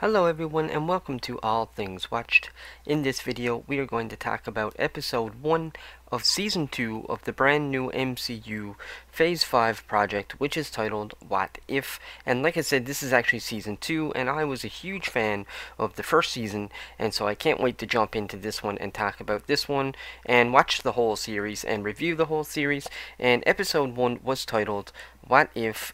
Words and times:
Hello 0.00 0.26
everyone 0.26 0.70
and 0.70 0.86
welcome 0.86 1.18
to 1.18 1.40
All 1.40 1.66
Things 1.66 2.08
Watched. 2.08 2.50
In 2.86 3.02
this 3.02 3.20
video 3.20 3.64
we 3.66 3.80
are 3.80 3.84
going 3.84 4.08
to 4.10 4.16
talk 4.16 4.46
about 4.46 4.76
episode 4.78 5.42
1 5.42 5.72
of 6.12 6.24
season 6.24 6.68
2 6.68 7.06
of 7.08 7.24
the 7.24 7.32
brand 7.32 7.72
new 7.72 7.90
MCU 7.90 8.76
Phase 9.10 9.42
5 9.42 9.84
project 9.88 10.38
which 10.38 10.56
is 10.56 10.70
titled 10.70 11.14
What 11.26 11.58
If? 11.66 11.98
And 12.24 12.44
like 12.44 12.56
I 12.56 12.60
said 12.60 12.86
this 12.86 13.02
is 13.02 13.12
actually 13.12 13.40
season 13.40 13.76
2 13.76 14.12
and 14.14 14.30
I 14.30 14.44
was 14.44 14.62
a 14.62 14.68
huge 14.68 15.08
fan 15.08 15.46
of 15.80 15.96
the 15.96 16.04
first 16.04 16.30
season 16.30 16.70
and 16.96 17.12
so 17.12 17.26
I 17.26 17.34
can't 17.34 17.60
wait 17.60 17.76
to 17.78 17.84
jump 17.86 18.14
into 18.14 18.36
this 18.36 18.62
one 18.62 18.78
and 18.78 18.94
talk 18.94 19.18
about 19.18 19.48
this 19.48 19.68
one 19.68 19.96
and 20.24 20.52
watch 20.52 20.82
the 20.82 20.92
whole 20.92 21.16
series 21.16 21.64
and 21.64 21.84
review 21.84 22.14
the 22.14 22.26
whole 22.26 22.44
series. 22.44 22.86
And 23.18 23.42
episode 23.46 23.96
1 23.96 24.20
was 24.22 24.46
titled 24.46 24.92
What 25.26 25.50
If? 25.56 25.92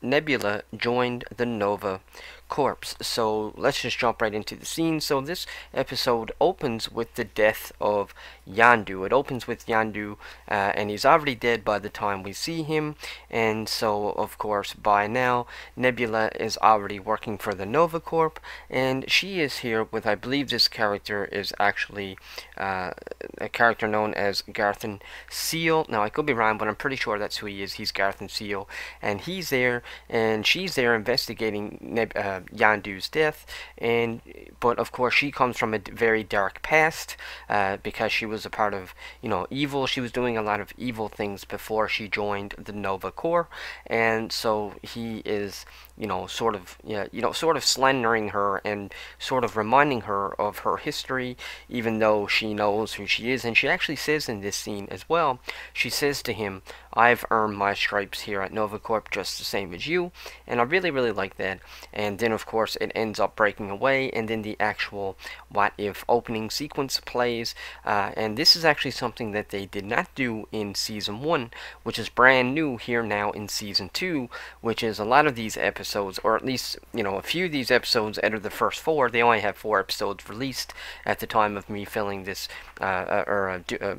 Nebula 0.00 0.62
joined 0.76 1.24
the 1.36 1.46
Nova 1.46 2.00
Corps. 2.48 2.96
So 3.00 3.52
let's 3.56 3.82
just 3.82 3.98
jump 3.98 4.22
right 4.22 4.34
into 4.34 4.56
the 4.56 4.66
scene. 4.66 5.00
So 5.00 5.20
this 5.20 5.46
episode 5.74 6.32
opens 6.40 6.90
with 6.90 7.14
the 7.14 7.24
death 7.24 7.72
of 7.80 8.14
Yondu. 8.48 9.04
It 9.06 9.12
opens 9.12 9.46
with 9.46 9.66
Yondu, 9.66 10.16
uh, 10.50 10.72
and 10.74 10.90
he's 10.90 11.04
already 11.04 11.34
dead 11.34 11.64
by 11.64 11.78
the 11.78 11.88
time 11.88 12.22
we 12.22 12.32
see 12.32 12.62
him. 12.62 12.96
And 13.30 13.68
so, 13.68 14.10
of 14.10 14.38
course, 14.38 14.72
by 14.74 15.06
now, 15.06 15.46
Nebula 15.76 16.30
is 16.38 16.56
already 16.58 16.98
working 16.98 17.38
for 17.38 17.54
the 17.54 17.66
Nova 17.66 18.00
Corps, 18.00 18.32
and 18.70 19.10
she 19.10 19.40
is 19.40 19.58
here 19.58 19.84
with, 19.84 20.06
I 20.06 20.14
believe, 20.14 20.50
this 20.50 20.68
character 20.68 21.26
is 21.26 21.52
actually 21.58 22.16
uh, 22.56 22.92
a 23.38 23.48
character 23.48 23.86
known 23.86 24.14
as 24.14 24.42
Garthan 24.42 25.00
Saal. 25.30 25.86
Now, 25.88 26.02
I 26.02 26.08
could 26.08 26.26
be 26.26 26.32
wrong, 26.32 26.58
but 26.58 26.68
I'm 26.68 26.76
pretty 26.76 26.96
sure 26.96 27.18
that's 27.18 27.38
who 27.38 27.46
he 27.46 27.62
is. 27.62 27.74
He's 27.74 27.92
Garthan 27.92 28.30
Saal, 28.30 28.68
and 29.02 29.20
he's 29.20 29.50
there, 29.50 29.82
and 30.08 30.46
she's 30.46 30.74
there 30.74 30.94
investigating 30.94 31.78
Neb- 31.80 32.16
uh, 32.16 32.37
uh, 32.38 32.56
Yondu's 32.56 33.08
death, 33.08 33.46
and 33.76 34.20
but 34.60 34.78
of 34.78 34.92
course 34.92 35.14
she 35.14 35.30
comes 35.30 35.56
from 35.58 35.74
a 35.74 35.78
very 35.78 36.24
dark 36.24 36.62
past 36.62 37.16
uh, 37.48 37.76
because 37.82 38.12
she 38.12 38.26
was 38.26 38.44
a 38.46 38.50
part 38.50 38.74
of 38.74 38.94
you 39.22 39.28
know 39.28 39.46
evil. 39.50 39.86
She 39.86 40.00
was 40.00 40.12
doing 40.12 40.36
a 40.36 40.42
lot 40.42 40.60
of 40.60 40.72
evil 40.76 41.08
things 41.08 41.44
before 41.44 41.88
she 41.88 42.08
joined 42.08 42.54
the 42.58 42.72
Nova 42.72 43.10
Corps, 43.10 43.48
and 43.86 44.32
so 44.32 44.74
he 44.82 45.18
is 45.24 45.64
you 45.98 46.06
know 46.06 46.26
sort 46.26 46.54
of 46.54 46.78
yeah, 46.84 47.06
you 47.10 47.20
know 47.20 47.32
sort 47.32 47.56
of 47.56 47.64
slandering 47.64 48.28
her 48.28 48.58
and 48.64 48.94
sort 49.18 49.44
of 49.44 49.56
reminding 49.56 50.02
her 50.02 50.40
of 50.40 50.58
her 50.58 50.76
history, 50.76 51.36
even 51.68 51.98
though 51.98 52.26
she 52.26 52.54
knows 52.54 52.94
who 52.94 53.06
she 53.06 53.32
is. 53.32 53.44
And 53.44 53.56
she 53.56 53.68
actually 53.68 53.96
says 53.96 54.28
in 54.28 54.40
this 54.40 54.56
scene 54.56 54.86
as 54.90 55.08
well, 55.08 55.40
she 55.72 55.90
says 55.90 56.22
to 56.22 56.32
him, 56.32 56.62
"I've 56.94 57.24
earned 57.30 57.56
my 57.58 57.74
stripes 57.74 58.20
here 58.20 58.40
at 58.40 58.52
Nova 58.52 58.78
Corps 58.78 59.04
just 59.10 59.38
the 59.38 59.44
same 59.44 59.74
as 59.74 59.86
you," 59.86 60.12
and 60.46 60.60
I 60.60 60.62
really 60.62 60.90
really 60.90 61.12
like 61.12 61.36
that. 61.36 61.58
And 61.92 62.18
then 62.20 62.32
of 62.32 62.46
course 62.46 62.76
it 62.80 62.92
ends 62.94 63.18
up 63.18 63.34
breaking 63.34 63.70
away, 63.70 64.10
and 64.10 64.28
then 64.28 64.42
the 64.42 64.56
actual 64.60 65.16
what 65.48 65.72
if 65.76 66.04
opening 66.08 66.48
sequence 66.50 67.00
plays. 67.00 67.54
Uh, 67.84 68.12
and 68.16 68.36
this 68.36 68.54
is 68.54 68.64
actually 68.64 68.92
something 68.92 69.32
that 69.32 69.48
they 69.48 69.66
did 69.66 69.84
not 69.84 70.14
do 70.14 70.46
in 70.52 70.74
season 70.74 71.22
one, 71.22 71.50
which 71.82 71.98
is 71.98 72.08
brand 72.08 72.54
new 72.54 72.76
here 72.76 73.02
now 73.02 73.32
in 73.32 73.48
season 73.48 73.90
two, 73.92 74.28
which 74.60 74.82
is 74.82 74.98
a 74.98 75.04
lot 75.04 75.26
of 75.26 75.34
these 75.34 75.56
episodes, 75.56 75.87
or 75.96 76.36
at 76.36 76.44
least 76.44 76.78
you 76.92 77.02
know 77.02 77.16
a 77.16 77.22
few 77.22 77.46
of 77.46 77.52
these 77.52 77.70
episodes 77.70 78.18
out 78.22 78.34
of 78.34 78.42
the 78.42 78.50
first 78.50 78.80
four. 78.80 79.10
They 79.10 79.22
only 79.22 79.40
have 79.40 79.56
four 79.56 79.80
episodes 79.80 80.28
released 80.28 80.74
at 81.04 81.20
the 81.20 81.26
time 81.26 81.56
of 81.56 81.68
me 81.68 81.84
filling 81.84 82.24
this 82.24 82.48
uh, 82.80 82.84
uh 82.84 83.24
or 83.26 83.50
uh, 83.50 83.60
do, 83.66 83.76
uh, 83.80 83.96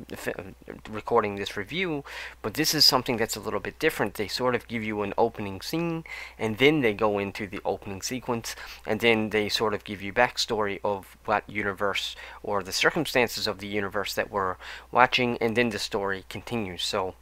recording 0.90 1.36
this 1.36 1.56
review. 1.56 2.04
But 2.42 2.54
this 2.54 2.74
is 2.74 2.84
something 2.84 3.16
that's 3.16 3.36
a 3.36 3.40
little 3.40 3.60
bit 3.60 3.78
different. 3.78 4.14
They 4.14 4.28
sort 4.28 4.54
of 4.54 4.68
give 4.68 4.82
you 4.82 5.02
an 5.02 5.14
opening 5.18 5.60
scene, 5.60 6.04
and 6.38 6.58
then 6.58 6.80
they 6.80 6.94
go 6.94 7.18
into 7.18 7.46
the 7.46 7.60
opening 7.64 8.02
sequence, 8.02 8.56
and 8.86 9.00
then 9.00 9.30
they 9.30 9.48
sort 9.48 9.74
of 9.74 9.84
give 9.84 10.02
you 10.02 10.12
backstory 10.12 10.80
of 10.84 11.16
what 11.24 11.48
universe 11.48 12.16
or 12.42 12.62
the 12.62 12.72
circumstances 12.72 13.46
of 13.46 13.58
the 13.58 13.66
universe 13.66 14.14
that 14.14 14.30
we're 14.30 14.56
watching, 14.90 15.38
and 15.38 15.56
then 15.56 15.70
the 15.70 15.78
story 15.78 16.24
continues. 16.28 16.82
So. 16.82 17.14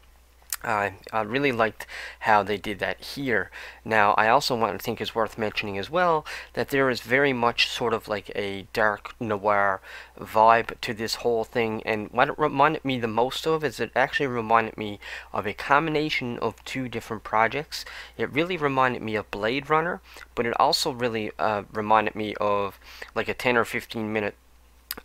Uh, 0.65 0.91
I 1.13 1.23
really 1.23 1.53
liked 1.53 1.87
how 2.21 2.43
they 2.43 2.57
did 2.57 2.81
that 2.81 3.01
here. 3.01 3.51
Now, 3.85 4.13
I 4.15 4.29
also 4.29 4.57
want 4.57 4.77
to 4.77 4.85
think 4.85 5.01
is 5.01 5.15
worth 5.15 5.39
mentioning 5.39 5.79
as 5.79 5.89
well 5.89 6.27
that 6.55 6.71
there 6.71 6.91
is 6.91 7.01
very 7.01 7.33
much 7.33 7.69
sort 7.69 7.95
of 7.95 8.09
like 8.09 8.33
a 8.35 8.67
dark 8.73 9.15
noir 9.21 9.81
vibe 10.19 10.81
to 10.81 10.93
this 10.93 11.17
whole 11.17 11.45
thing. 11.45 11.83
And 11.85 12.11
what 12.11 12.31
it 12.31 12.39
reminded 12.39 12.85
me 12.85 12.99
the 12.99 13.07
most 13.07 13.47
of 13.47 13.63
is 13.63 13.79
it 13.79 13.93
actually 13.95 14.27
reminded 14.27 14.77
me 14.77 14.99
of 15.33 15.47
a 15.47 15.55
combination 15.55 16.39
of 16.41 16.65
two 16.65 16.89
different 16.89 17.23
projects. 17.23 17.85
It 18.17 18.33
really 18.33 18.57
reminded 18.57 19.01
me 19.01 19.15
of 19.15 19.31
Blade 19.31 19.71
Runner, 19.71 20.01
but 20.35 20.45
it 20.45 20.59
also 20.59 20.91
really 20.91 21.31
uh, 21.39 21.63
reminded 21.73 22.17
me 22.17 22.35
of 22.41 22.81
like 23.15 23.29
a 23.29 23.35
10 23.35 23.57
or 23.57 23.65
15 23.65 24.13
minute 24.13 24.35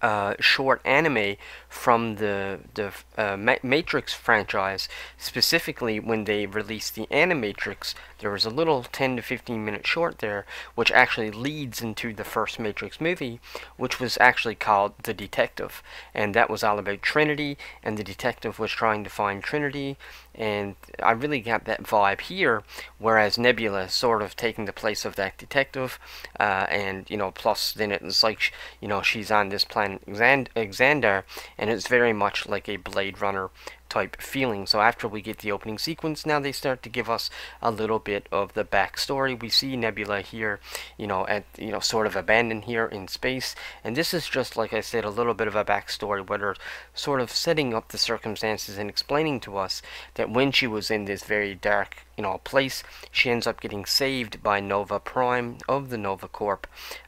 uh, 0.01 0.35
short 0.39 0.81
anime 0.85 1.35
from 1.69 2.15
the 2.15 2.59
the 2.73 2.91
uh, 3.17 3.37
Matrix 3.61 4.13
franchise. 4.13 4.87
Specifically, 5.17 5.99
when 5.99 6.23
they 6.25 6.45
released 6.45 6.95
the 6.95 7.07
Animatrix, 7.07 7.93
there 8.19 8.31
was 8.31 8.45
a 8.45 8.49
little 8.49 8.83
10 8.83 9.17
to 9.17 9.21
15 9.21 9.65
minute 9.65 9.85
short 9.85 10.19
there, 10.19 10.45
which 10.75 10.91
actually 10.91 11.31
leads 11.31 11.81
into 11.81 12.13
the 12.13 12.23
first 12.23 12.59
Matrix 12.59 13.01
movie, 13.01 13.39
which 13.77 13.99
was 13.99 14.17
actually 14.19 14.55
called 14.55 14.93
The 15.03 15.13
Detective, 15.13 15.83
and 16.13 16.33
that 16.33 16.49
was 16.49 16.63
all 16.63 16.79
about 16.79 17.01
Trinity, 17.01 17.57
and 17.83 17.97
the 17.97 18.03
detective 18.03 18.59
was 18.59 18.71
trying 18.71 19.03
to 19.03 19.09
find 19.09 19.43
Trinity, 19.43 19.97
and 20.35 20.75
I 21.01 21.11
really 21.11 21.41
got 21.41 21.65
that 21.65 21.83
vibe 21.83 22.21
here. 22.21 22.63
Whereas 22.97 23.37
Nebula 23.37 23.89
sort 23.89 24.21
of 24.21 24.35
taking 24.35 24.65
the 24.65 24.73
place 24.73 25.05
of 25.05 25.15
that 25.15 25.37
detective, 25.37 25.99
uh, 26.39 26.65
and 26.69 27.09
you 27.09 27.17
know, 27.17 27.31
plus 27.31 27.71
then 27.73 27.91
it's 27.91 28.23
like 28.23 28.51
you 28.81 28.87
know 28.87 29.01
she's 29.01 29.31
on 29.31 29.49
this 29.49 29.65
planet 29.65 30.05
Xandar, 30.05 31.23
and 31.57 31.69
it's 31.69 31.87
very 31.87 32.13
much 32.13 32.47
like 32.47 32.67
a 32.67 32.77
Blade 32.77 33.21
Runner 33.21 33.49
type 33.93 34.19
feeling. 34.19 34.65
So 34.65 34.81
after 34.81 35.07
we 35.07 35.21
get 35.21 35.37
the 35.37 35.51
opening 35.51 35.77
sequence, 35.77 36.25
now 36.25 36.39
they 36.39 36.51
start 36.51 36.81
to 36.81 36.89
give 36.89 37.11
us 37.11 37.29
a 37.61 37.69
little 37.69 37.99
bit 37.99 38.27
of 38.31 38.53
the 38.53 38.65
backstory. 38.65 39.39
We 39.39 39.49
see 39.49 39.77
Nebula 39.77 40.21
here, 40.21 40.59
you 40.97 41.05
know, 41.05 41.27
at 41.27 41.43
you 41.59 41.71
know, 41.71 41.79
sort 41.79 42.07
of 42.07 42.15
abandoned 42.15 42.63
here 42.65 42.87
in 42.87 43.07
space, 43.07 43.53
and 43.83 43.95
this 43.95 44.11
is 44.11 44.27
just 44.27 44.57
like 44.57 44.73
I 44.73 44.81
said, 44.81 45.05
a 45.05 45.11
little 45.11 45.35
bit 45.35 45.47
of 45.47 45.55
a 45.55 45.63
backstory, 45.63 46.27
where 46.27 46.39
they're 46.39 46.55
sort 46.95 47.21
of 47.21 47.29
setting 47.29 47.75
up 47.75 47.89
the 47.89 47.99
circumstances 47.99 48.79
and 48.79 48.89
explaining 48.89 49.39
to 49.41 49.57
us 49.57 49.83
that 50.15 50.31
when 50.31 50.51
she 50.51 50.65
was 50.65 50.89
in 50.89 51.05
this 51.05 51.23
very 51.23 51.53
dark 51.53 51.97
you 52.17 52.21
know 52.21 52.39
place. 52.43 52.83
She 53.11 53.29
ends 53.29 53.47
up 53.47 53.61
getting 53.61 53.85
saved 53.85 54.43
by 54.43 54.59
Nova 54.59 54.99
Prime 54.99 55.57
of 55.67 55.89
the 55.89 55.97
Nova 55.97 56.27
Corps, 56.27 56.61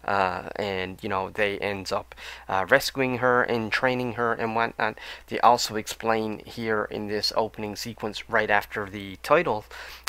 uh, 0.04 0.50
and 0.56 1.02
you 1.04 1.10
know 1.10 1.30
they 1.30 1.58
ends 1.60 1.92
up 1.92 2.16
uh, 2.50 2.66
rescuing 2.70 3.20
her 3.20 3.44
and 3.44 3.72
training 3.72 4.14
her 4.14 4.34
and 4.34 4.56
whatnot. 4.56 4.98
They 5.28 5.40
also 5.40 5.76
explain 5.76 6.40
here 6.46 6.86
in 6.86 7.08
this 7.08 7.32
opening 7.36 7.76
sequence, 7.76 8.30
right 8.30 8.50
after 8.50 8.90
the 8.90 9.18
title, 9.18 9.66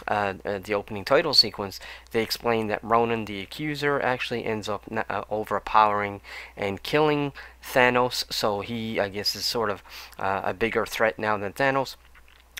uh, 0.08 0.34
uh 0.44 0.58
the 0.58 0.74
opening 0.74 1.04
title 1.04 1.34
sequence, 1.34 1.80
they 2.12 2.22
explain 2.22 2.68
that 2.68 2.82
Ronan 2.82 3.24
the 3.26 3.40
Accuser 3.40 4.00
actually 4.00 4.44
ends 4.44 4.68
up 4.68 4.84
uh, 4.90 5.22
overpowering 5.30 6.20
and 6.56 6.82
killing 6.82 7.32
Thanos. 7.62 8.24
So 8.32 8.60
he, 8.60 9.00
I 9.00 9.08
guess, 9.08 9.34
is 9.34 9.44
sort 9.44 9.70
of 9.70 9.82
uh, 10.18 10.42
a 10.44 10.54
bigger 10.54 10.86
threat 10.86 11.18
now 11.18 11.36
than 11.36 11.52
Thanos. 11.52 11.96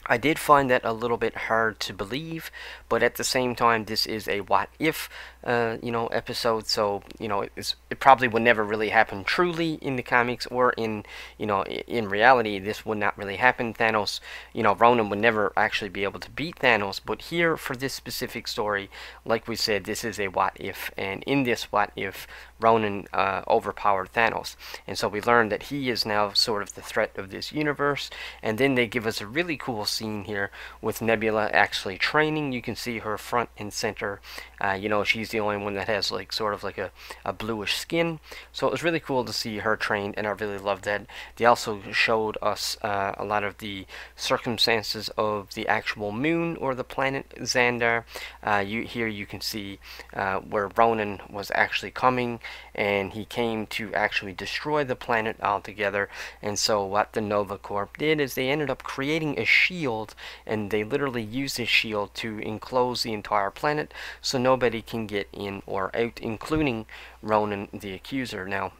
I 0.09 0.17
did 0.17 0.39
find 0.39 0.71
that 0.71 0.85
a 0.85 0.93
little 0.93 1.17
bit 1.17 1.37
hard 1.37 1.81
to 1.81 1.93
believe, 1.93 2.51
but 2.89 3.03
at 3.03 3.17
the 3.17 3.25
same 3.25 3.55
time, 3.55 3.85
this 3.85 4.07
is 4.07 4.29
a 4.29 4.41
what 4.41 4.69
if, 4.79 5.09
uh, 5.45 5.77
you 5.83 5.91
know, 5.91 6.07
episode. 6.09 6.67
So 6.67 7.03
you 7.19 7.29
know, 7.29 7.43
it 7.43 8.01
probably 8.01 8.29
would 8.29 8.43
never 8.43 8.65
really 8.65 8.91
happen 8.91 9.25
truly 9.25 9.75
in 9.75 9.97
the 9.97 10.03
comics 10.03 10.47
or 10.47 10.73
in 10.73 11.05
you 11.39 11.47
know 11.47 11.65
in 11.65 12.09
reality. 12.09 12.59
This 12.59 12.87
would 12.87 12.99
not 12.99 13.17
really 13.19 13.37
happen. 13.37 13.75
Thanos, 13.75 14.21
you 14.53 14.63
know, 14.63 14.75
Ronan 14.75 15.09
would 15.11 15.19
never 15.19 15.53
actually 15.57 15.91
be 15.91 16.05
able 16.05 16.21
to 16.21 16.31
beat 16.31 16.57
Thanos. 16.57 17.01
But 17.05 17.23
here, 17.23 17.57
for 17.57 17.77
this 17.77 17.95
specific 17.95 18.49
story, 18.49 18.91
like 19.25 19.49
we 19.49 19.57
said, 19.57 19.85
this 19.85 20.05
is 20.05 20.21
a 20.21 20.29
what 20.29 20.53
if, 20.57 20.91
and 20.97 21.23
in 21.25 21.45
this 21.45 21.65
what 21.73 21.91
if, 21.97 22.27
Ronan 22.61 23.07
uh, 23.13 23.43
overpowered 23.49 24.13
Thanos, 24.13 24.57
and 24.87 24.97
so 24.99 25.09
we 25.09 25.21
learn 25.21 25.49
that 25.49 25.65
he 25.65 25.91
is 25.91 26.07
now 26.07 26.33
sort 26.33 26.63
of 26.63 26.75
the 26.75 26.83
threat 26.83 27.17
of 27.17 27.31
this 27.31 27.53
universe. 27.53 28.11
And 28.43 28.59
then 28.59 28.75
they 28.75 28.87
give 28.87 29.07
us 29.07 29.21
a 29.21 29.27
really 29.27 29.57
cool 29.57 29.85
scene 29.85 30.25
here 30.25 30.51
with 30.81 31.03
Nebula 31.03 31.51
actually 31.53 31.99
training. 31.99 32.53
You 32.53 32.63
can 32.63 32.76
see 32.77 32.99
her 32.99 33.19
front 33.19 33.51
and 33.57 33.73
center. 33.73 34.21
Uh, 34.63 34.73
you 34.73 34.89
know, 34.89 35.05
she's 35.05 35.31
the 35.31 35.41
only 35.41 35.57
one 35.57 35.75
that 35.75 35.89
has 35.89 36.11
like 36.11 36.33
sort 36.33 36.55
of 36.55 36.65
like 36.65 36.79
a, 36.79 36.91
a 37.25 37.33
bluish 37.33 37.77
skin. 37.77 38.21
So 38.53 38.67
it 38.67 38.71
was 38.71 38.83
really 38.83 39.01
cool 39.01 39.25
to 39.25 39.33
see 39.33 39.59
her 39.59 39.77
trained, 39.77 40.15
and 40.17 40.27
I 40.27 40.31
really 40.31 40.59
loved 40.59 40.85
that. 40.85 41.07
They 41.37 41.45
also 41.45 41.81
showed 41.93 42.39
us 42.41 42.77
uh, 42.83 43.15
a 43.17 43.25
lot 43.25 43.45
of 43.45 43.59
the 43.59 43.87
circumstances 44.15 45.11
of 45.17 45.55
the 45.55 45.69
actual 45.69 46.13
moon 46.13 46.57
or 46.57 46.75
the 46.75 46.85
planet 46.85 47.35
Xandar. 47.39 48.05
Uh, 48.43 48.65
you 48.67 48.83
here 48.83 49.07
you 49.07 49.27
can 49.27 49.41
see 49.41 49.79
uh, 50.15 50.41
where 50.41 50.71
Ronan 50.77 51.21
was 51.31 51.51
actually 51.55 51.91
coming, 51.91 52.41
and 52.75 53.13
he 53.13 53.25
came 53.25 53.67
to 53.67 53.93
actually 53.95 54.33
destroy 54.33 54.85
the 54.85 54.97
planet 54.97 55.37
altogether. 55.43 56.09
And 56.43 56.59
so 56.59 56.85
what 56.85 57.13
the 57.13 57.21
Nova 57.21 57.59
Corps 57.59 57.89
did 57.99 58.21
is 58.21 58.35
they 58.35 58.51
ended 58.51 58.71
up 58.71 58.83
creating 58.83 59.39
a 59.39 59.45
shield 59.45 60.15
and 60.47 60.71
they 60.71 60.85
literally 60.85 61.23
used 61.23 61.57
this 61.57 61.69
shield 61.69 62.15
to 62.15 62.39
enclose 62.67 63.05
the 63.05 63.13
entire 63.13 63.51
planet 63.51 63.95
so 64.21 64.39
nobody 64.39 64.83
can 64.83 65.07
get 65.07 65.29
in 65.33 65.63
or 65.67 65.95
out, 65.97 66.19
including 66.21 66.85
Ronan 67.23 67.69
the 67.73 67.95
Accuser. 67.95 68.49
Now, 68.49 68.73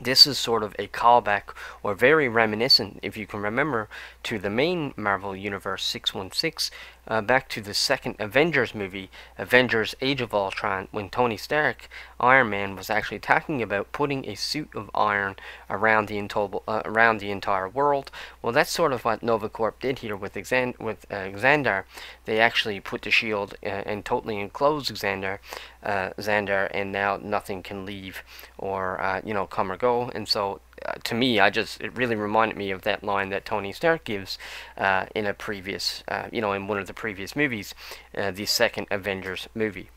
this 0.00 0.26
is 0.26 0.36
sort 0.38 0.64
of 0.64 0.74
a 0.76 0.88
callback 0.88 1.54
or 1.84 1.94
very 1.94 2.28
reminiscent, 2.28 2.98
if 3.00 3.16
you 3.16 3.28
can 3.28 3.40
remember, 3.40 3.88
to 4.24 4.40
the 4.40 4.50
main 4.50 4.92
Marvel 4.96 5.36
Universe 5.36 5.84
616, 5.84 6.76
uh, 7.06 7.20
back 7.20 7.48
to 7.48 7.60
the 7.60 7.74
second 7.74 8.16
Avengers 8.18 8.74
movie, 8.74 9.10
Avengers 9.38 9.94
Age 10.00 10.20
of 10.20 10.32
Ultron, 10.32 10.88
when 10.90 11.10
Tony 11.10 11.36
Stark, 11.36 11.88
Iron 12.20 12.50
Man, 12.50 12.76
was 12.76 12.90
actually 12.90 13.18
talking 13.18 13.60
about 13.60 13.92
putting 13.92 14.28
a 14.28 14.34
suit 14.34 14.70
of 14.74 14.90
iron 14.94 15.36
around 15.68 16.08
the, 16.08 16.18
uh, 16.68 16.82
around 16.84 17.18
the 17.18 17.30
entire 17.30 17.68
world. 17.68 18.10
Well, 18.40 18.52
that's 18.52 18.70
sort 18.70 18.92
of 18.92 19.04
what 19.04 19.22
Nova 19.22 19.48
Corps 19.48 19.74
did 19.80 20.00
here 20.00 20.16
with, 20.16 20.34
Xan 20.34 20.78
with 20.78 21.04
uh, 21.10 21.30
Xandar. 21.38 21.84
They 22.24 22.40
actually 22.40 22.80
put 22.80 23.02
the 23.02 23.10
shield 23.10 23.54
uh, 23.64 23.68
and 23.68 24.04
totally 24.04 24.38
enclosed 24.38 24.92
Xandar, 24.94 25.38
uh, 25.82 26.10
Xandar, 26.18 26.70
and 26.72 26.92
now 26.92 27.18
nothing 27.22 27.62
can 27.62 27.84
leave 27.84 28.22
or, 28.58 29.00
uh, 29.00 29.20
you 29.24 29.34
know, 29.34 29.46
come 29.46 29.72
or 29.72 29.76
go. 29.76 30.10
And 30.14 30.28
so 30.28 30.60
uh, 30.84 30.94
to 31.04 31.14
me, 31.14 31.40
I 31.40 31.50
just 31.50 31.80
it 31.80 31.96
really 31.96 32.16
reminded 32.16 32.56
me 32.56 32.70
of 32.70 32.82
that 32.82 33.04
line 33.04 33.28
that 33.30 33.44
Tony 33.44 33.72
Stark 33.72 34.04
gives 34.04 34.38
uh, 34.76 35.06
in 35.14 35.26
a 35.26 35.34
previous, 35.34 36.02
uh, 36.08 36.28
you 36.32 36.40
know, 36.40 36.52
in 36.52 36.66
one 36.66 36.78
of 36.78 36.86
the 36.86 36.94
previous 36.94 37.36
movies, 37.36 37.74
uh, 38.16 38.30
the 38.30 38.46
second 38.46 38.86
Avengers 38.90 39.48
movie. 39.54 39.90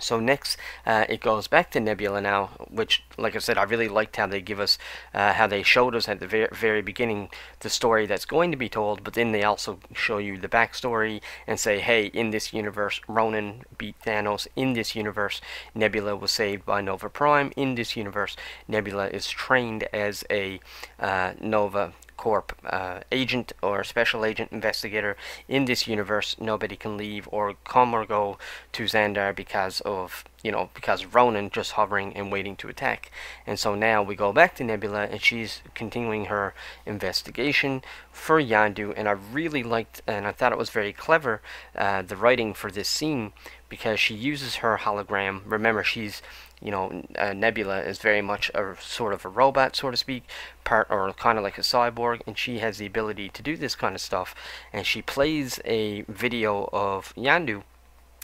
So 0.00 0.18
next, 0.18 0.56
uh, 0.86 1.04
it 1.08 1.20
goes 1.20 1.46
back 1.46 1.70
to 1.72 1.80
Nebula 1.80 2.20
now, 2.20 2.50
which, 2.68 3.04
like 3.16 3.36
I 3.36 3.38
said, 3.38 3.58
I 3.58 3.62
really 3.64 3.88
liked 3.88 4.16
how 4.16 4.26
they 4.26 4.40
give 4.40 4.58
us, 4.58 4.78
uh, 5.14 5.34
how 5.34 5.46
they 5.46 5.62
showed 5.62 5.94
us 5.94 6.08
at 6.08 6.18
the 6.18 6.26
very, 6.26 6.48
very 6.52 6.82
beginning 6.82 7.28
the 7.60 7.70
story 7.70 8.06
that's 8.06 8.24
going 8.24 8.50
to 8.50 8.56
be 8.56 8.68
told, 8.68 9.04
but 9.04 9.14
then 9.14 9.32
they 9.32 9.44
also 9.44 9.78
show 9.94 10.18
you 10.18 10.38
the 10.38 10.48
backstory 10.48 11.20
and 11.46 11.60
say, 11.60 11.78
hey, 11.78 12.06
in 12.06 12.30
this 12.30 12.52
universe, 12.52 13.00
Ronan 13.06 13.62
beat 13.78 13.94
Thanos. 14.04 14.48
In 14.56 14.72
this 14.72 14.96
universe, 14.96 15.40
Nebula 15.74 16.16
was 16.16 16.32
saved 16.32 16.64
by 16.64 16.80
Nova 16.80 17.08
Prime. 17.08 17.52
In 17.56 17.74
this 17.74 17.96
universe, 17.96 18.36
Nebula 18.66 19.08
is 19.08 19.28
trained 19.28 19.84
as 19.92 20.24
a 20.30 20.58
uh, 20.98 21.34
Nova 21.40 21.92
Corps 22.22 22.44
uh, 22.64 23.00
agent 23.10 23.52
or 23.64 23.82
special 23.82 24.24
agent 24.24 24.52
investigator 24.52 25.16
in 25.48 25.64
this 25.64 25.88
universe. 25.88 26.36
Nobody 26.38 26.76
can 26.76 26.96
leave 26.96 27.28
or 27.32 27.54
come 27.64 27.92
or 27.92 28.06
go 28.06 28.38
to 28.70 28.84
Xandar 28.84 29.34
because 29.34 29.80
of 29.80 30.22
you 30.44 30.52
know 30.52 30.70
because 30.72 31.02
of 31.02 31.16
Ronan 31.16 31.50
just 31.50 31.72
hovering 31.72 32.16
and 32.16 32.30
waiting 32.30 32.54
to 32.58 32.68
attack. 32.68 33.10
And 33.44 33.58
so 33.58 33.74
now 33.74 34.04
we 34.04 34.14
go 34.14 34.32
back 34.32 34.54
to 34.56 34.62
Nebula 34.62 35.06
and 35.10 35.20
she's 35.20 35.62
continuing 35.74 36.26
her 36.26 36.54
investigation 36.86 37.82
for 38.12 38.40
Yondu. 38.40 38.94
And 38.96 39.08
I 39.08 39.12
really 39.38 39.64
liked 39.64 40.00
and 40.06 40.24
I 40.24 40.30
thought 40.30 40.52
it 40.52 40.58
was 40.58 40.70
very 40.70 40.92
clever 40.92 41.42
uh, 41.74 42.02
the 42.02 42.14
writing 42.14 42.54
for 42.54 42.70
this 42.70 42.88
scene 42.88 43.32
because 43.68 43.98
she 43.98 44.14
uses 44.14 44.56
her 44.56 44.76
hologram. 44.76 45.40
Remember, 45.44 45.82
she's 45.82 46.22
you 46.62 46.70
know, 46.70 47.02
uh, 47.18 47.32
Nebula 47.32 47.80
is 47.80 47.98
very 47.98 48.22
much 48.22 48.50
a 48.54 48.76
sort 48.80 49.12
of 49.12 49.24
a 49.24 49.28
robot, 49.28 49.74
so 49.76 49.90
to 49.90 49.96
speak, 49.96 50.24
part 50.64 50.86
or 50.90 51.12
kind 51.14 51.38
of 51.38 51.44
like 51.44 51.58
a 51.58 51.62
cyborg, 51.62 52.20
and 52.26 52.38
she 52.38 52.58
has 52.58 52.78
the 52.78 52.86
ability 52.86 53.28
to 53.30 53.42
do 53.42 53.56
this 53.56 53.74
kind 53.74 53.94
of 53.94 54.00
stuff. 54.00 54.34
And 54.72 54.86
she 54.86 55.02
plays 55.02 55.60
a 55.64 56.02
video 56.02 56.68
of 56.72 57.14
Yondu 57.16 57.62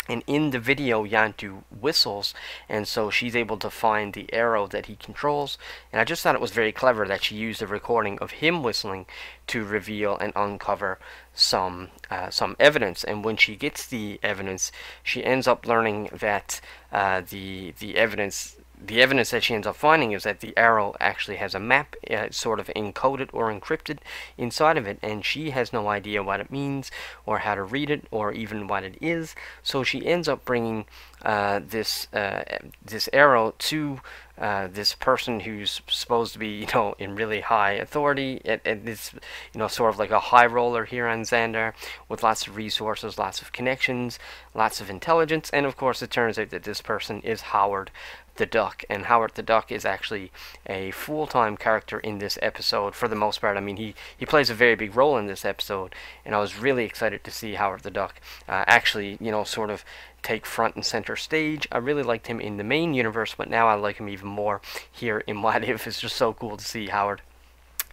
and 0.09 0.23
in 0.27 0.51
the 0.51 0.59
video, 0.59 1.05
Yondu 1.05 1.65
whistles, 1.71 2.35
and 2.69 2.89
so 2.89 3.11
she's 3.11 3.37
able 3.37 3.59
to 3.59 3.71
find 3.71 4.15
the 4.15 4.33
arrow 4.33 4.67
that 4.67 4.87
he 4.87 4.97
controls. 4.97 5.59
And 5.93 6.01
I 6.01 6.05
just 6.05 6.23
thought 6.23 6.35
it 6.35 6.41
was 6.41 6.51
very 6.51 6.73
clever 6.73 7.07
that 7.07 7.23
she 7.23 7.37
used 7.37 7.61
a 7.61 7.67
recording 7.67 8.19
of 8.21 8.33
him 8.33 8.63
whistling 8.63 9.07
to 9.49 9.65
reveal 9.65 10.17
and 10.17 10.33
uncover 10.35 10.99
some 11.35 11.89
uh, 12.11 12.31
some 12.31 12.57
evidence. 12.59 13.05
And 13.05 13.25
when 13.25 13.37
she 13.37 13.57
gets 13.57 13.87
the 13.87 14.19
evidence, 14.23 14.73
she 15.03 15.25
ends 15.25 15.47
up 15.47 15.67
learning 15.67 16.11
that 16.13 16.61
uh, 16.93 17.23
the 17.29 17.75
the 17.79 17.97
evidence 17.97 18.57
the 18.81 19.03
evidence 19.03 19.31
that 19.31 19.43
she 19.43 19.55
ends 19.55 19.67
up 19.67 19.77
finding 19.77 20.13
is 20.13 20.23
that 20.23 20.41
the 20.41 20.57
arrow 20.57 20.95
actually 21.01 21.37
has 21.37 21.55
a 21.55 21.61
map 21.61 21.97
uh, 22.11 22.29
sort 22.31 22.61
of 22.61 22.69
encoded 22.69 23.29
or 23.33 23.53
encrypted 23.53 23.99
inside 24.37 24.77
of 24.77 24.87
it 24.87 24.99
and 25.03 25.25
she 25.25 25.51
has 25.51 25.73
no 25.73 25.89
idea 25.89 26.23
what 26.23 26.41
it 26.41 26.51
means 26.51 26.91
or 27.27 27.41
how 27.41 27.55
to 27.55 27.63
read 27.63 27.91
it 27.91 28.07
or 28.11 28.33
even 28.33 28.69
what 28.69 28.85
it 28.85 28.97
is. 29.01 29.35
So 29.63 29.83
she 29.83 30.07
ends 30.07 30.29
up 30.29 30.45
bringing 30.45 30.87
uh, 31.23 31.61
this 31.67 32.07
uh, 32.13 32.45
this 32.85 33.09
arrow 33.13 33.55
to 33.59 34.01
uh, 34.41 34.69
this 34.71 34.95
person 34.95 35.41
who's 35.41 35.81
supposed 35.89 36.33
to 36.33 36.39
be, 36.39 36.49
you 36.49 36.67
know, 36.75 36.95
in 36.99 37.15
really 37.15 37.41
high 37.41 37.73
authority, 37.73 38.41
and, 38.45 38.61
and 38.65 38.85
this, 38.85 39.13
you 39.53 39.59
know, 39.59 39.69
sort 39.69 39.93
of 39.93 39.99
like 39.99 40.11
a 40.11 40.21
high 40.21 40.47
roller 40.47 40.85
here 40.85 41.07
on 41.07 41.23
Xandar 41.23 41.75
with 42.09 42.23
lots 42.23 42.47
of 42.47 42.57
resources, 42.57 43.19
lots 43.19 43.43
of 43.43 43.53
connections, 43.53 44.19
lots 44.55 44.81
of 44.81 44.91
intelligence, 44.91 45.51
and 45.53 45.67
of 45.67 45.77
course 45.77 46.03
it 46.03 46.11
turns 46.11 46.39
out 46.39 46.51
that 46.51 46.63
this 46.63 46.81
person 46.81 47.21
is 47.23 47.41
Howard 47.41 47.91
the 48.37 48.47
Duck, 48.47 48.85
and 48.89 49.07
Howard 49.07 49.33
the 49.35 49.43
Duck 49.43 49.73
is 49.73 49.85
actually 49.85 50.31
a 50.67 50.93
full-time 50.93 51.57
character 51.57 51.99
in 51.99 52.21
this 52.21 52.39
episode 52.41 52.95
for 52.95 53.09
the 53.09 53.17
most 53.17 53.41
part. 53.41 53.57
I 53.57 53.61
mean, 53.61 53.77
he, 53.77 53.97
he 54.17 54.25
plays 54.25 54.49
a 54.49 54.55
very 54.55 54.77
big 54.77 54.95
role 54.95 55.19
in 55.19 55.27
this 55.27 55.45
episode, 55.45 55.93
and 56.25 56.37
I 56.37 56.39
was 56.39 56.57
really 56.57 56.85
excited 56.85 57.25
to 57.25 57.33
see 57.33 57.55
Howard 57.55 57.83
the 57.83 57.91
Duck 57.91 58.21
uh, 58.49 58.65
actually, 58.69 59.19
you 59.21 59.33
know, 59.33 59.43
sort 59.43 59.71
of 59.71 59.85
take 60.23 60.47
front 60.47 60.75
and 60.75 60.85
center 60.85 61.17
stage. 61.17 61.67
I 61.71 61.79
really 61.79 62.03
liked 62.03 62.27
him 62.27 62.41
in 62.41 62.57
the 62.57 62.65
main 62.65 62.95
universe, 62.95 63.35
but 63.37 63.49
now 63.49 63.69
I 63.69 63.75
like 63.75 63.97
him 63.97 64.09
even 64.09 64.29
more 64.29 64.61
here 64.91 65.19
in 65.27 65.43
What 65.49 65.65
If. 65.65 65.87
It's 65.87 66.01
just 66.01 66.17
so 66.17 66.33
cool 66.33 66.57
to 66.57 66.65
see 66.65 66.89
Howard 66.89 67.23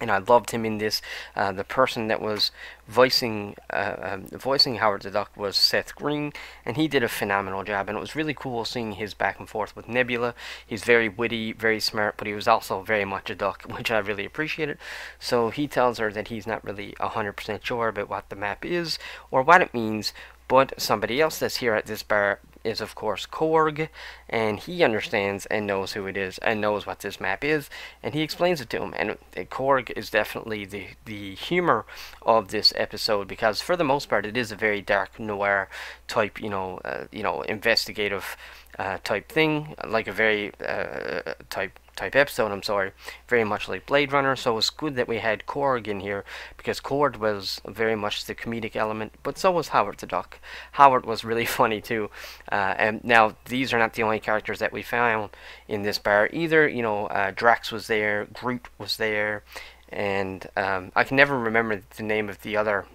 and 0.02 0.12
I 0.12 0.18
loved 0.18 0.52
him 0.52 0.66
in 0.66 0.78
this. 0.78 1.02
Uh, 1.36 1.52
the 1.52 1.64
person 1.64 2.08
that 2.08 2.22
was 2.22 2.52
voicing 2.88 3.56
uh, 3.72 3.96
um, 4.02 4.28
voicing 4.28 4.76
Howard 4.76 5.04
the 5.04 5.12
Duck 5.12 5.36
was 5.38 5.56
Seth 5.56 5.96
Green, 5.96 6.34
and 6.66 6.76
he 6.76 6.88
did 6.88 7.04
a 7.04 7.08
phenomenal 7.08 7.64
job. 7.64 7.88
And 7.88 7.98
it 7.98 8.02
was 8.02 8.16
really 8.16 8.34
cool 8.34 8.66
seeing 8.66 8.94
his 8.94 9.14
back 9.14 9.40
and 9.40 9.48
forth 9.48 9.76
with 9.76 9.88
Nebula. 9.88 10.36
He's 10.66 10.84
very 10.84 11.08
witty, 11.08 11.54
very 11.54 11.80
smart, 11.80 12.16
but 12.18 12.28
he 12.28 12.34
was 12.34 12.48
also 12.48 12.82
very 12.82 13.06
much 13.06 13.30
a 13.30 13.36
duck, 13.36 13.64
which 13.78 13.90
I 13.90 14.00
really 14.00 14.26
appreciated. 14.26 14.78
So 15.20 15.50
he 15.50 15.68
tells 15.68 15.98
her 15.98 16.12
that 16.12 16.28
he's 16.28 16.48
not 16.48 16.64
really 16.64 16.94
100% 17.00 17.64
sure 17.64 17.88
about 17.88 18.10
what 18.10 18.30
the 18.30 18.36
map 18.36 18.66
is 18.66 19.00
or 19.32 19.42
what 19.44 19.62
it 19.62 19.74
means, 19.74 20.14
but 20.48 20.80
somebody 20.80 21.22
else 21.22 21.40
that's 21.40 21.58
here 21.58 21.74
at 21.74 21.86
this 21.86 22.04
bar 22.04 22.40
is 22.66 22.82
of 22.82 22.96
course 22.96 23.26
Korg, 23.26 23.90
and 24.28 24.60
he 24.60 24.84
understands 24.84 25.46
and 25.46 25.68
knows 25.68 25.94
who 25.94 26.08
it 26.08 26.18
is 26.18 26.38
and 26.40 26.60
knows 26.60 26.86
what 26.86 27.00
this 27.00 27.20
map 27.20 27.44
is, 27.44 27.70
and 28.02 28.14
he 28.14 28.22
explains 28.22 28.60
it 28.60 28.70
to 28.72 28.82
him. 28.82 28.94
And 28.98 29.18
Korg 29.50 29.92
is 29.96 30.10
definitely 30.10 30.66
the 30.66 30.88
the 31.06 31.36
humor 31.36 31.86
of 32.24 32.50
this 32.50 32.74
episode 32.76 33.28
because 33.28 33.62
for 33.62 33.78
the 33.78 33.84
most 33.84 34.10
part 34.10 34.26
it 34.26 34.36
is 34.36 34.52
a 34.52 34.56
very 34.56 34.82
dark 34.82 35.20
noir 35.20 35.70
type, 36.08 36.42
you 36.42 36.50
know, 36.50 36.80
uh, 36.84 37.06
you 37.12 37.24
know, 37.24 37.42
investigative 37.44 38.36
uh, 38.80 38.98
type 39.04 39.30
thing, 39.30 39.76
like 39.88 40.08
a 40.08 40.12
very 40.12 40.52
uh, 40.60 41.34
type 41.50 41.80
type 41.96 42.16
episode, 42.16 42.52
I'm 42.52 42.64
sorry, 42.64 42.92
very 43.28 43.44
much 43.44 43.68
like 43.68 43.86
Blade 43.86 44.12
Runner, 44.12 44.36
so 44.36 44.58
it's 44.58 44.70
good 44.70 44.96
that 44.96 45.08
we 45.08 45.20
had 45.20 45.46
Korg 45.46 45.88
in 45.88 46.00
here, 46.00 46.24
because 46.58 46.80
Korg 46.80 47.18
was 47.18 47.62
very 47.68 47.96
much 47.96 48.26
the 48.26 48.36
comedic 48.36 48.76
element, 48.76 49.14
but 49.24 49.38
so 49.38 49.52
was 49.52 49.70
Howard 49.70 49.98
the 49.98 50.08
Duck. 50.08 50.40
Howard 50.74 51.06
was 51.06 51.24
really 51.24 51.46
funny 51.60 51.82
too, 51.82 52.10
uh, 52.52 52.76
and 52.78 53.04
now 53.04 53.36
these 53.46 53.74
are 53.74 53.80
not 53.80 53.94
the 53.94 54.04
only 54.04 54.20
characters 54.20 54.60
that 54.60 54.74
we 54.74 54.82
found 54.82 55.30
in 55.68 55.84
this 55.84 55.98
bar 55.98 56.30
either, 56.34 56.68
you 56.68 56.82
know, 56.82 57.08
uh, 57.08 57.32
Drax 57.32 57.72
was 57.72 57.88
there, 57.88 58.28
Groot 58.34 58.68
was 58.78 58.98
there, 58.98 59.44
and 59.90 60.48
um, 60.58 60.92
I 60.96 61.04
can 61.04 61.18
never 61.18 61.38
remember 61.38 61.82
the 61.96 62.04
name 62.04 62.30
of 62.30 62.42
the 62.42 62.58
other 62.58 62.86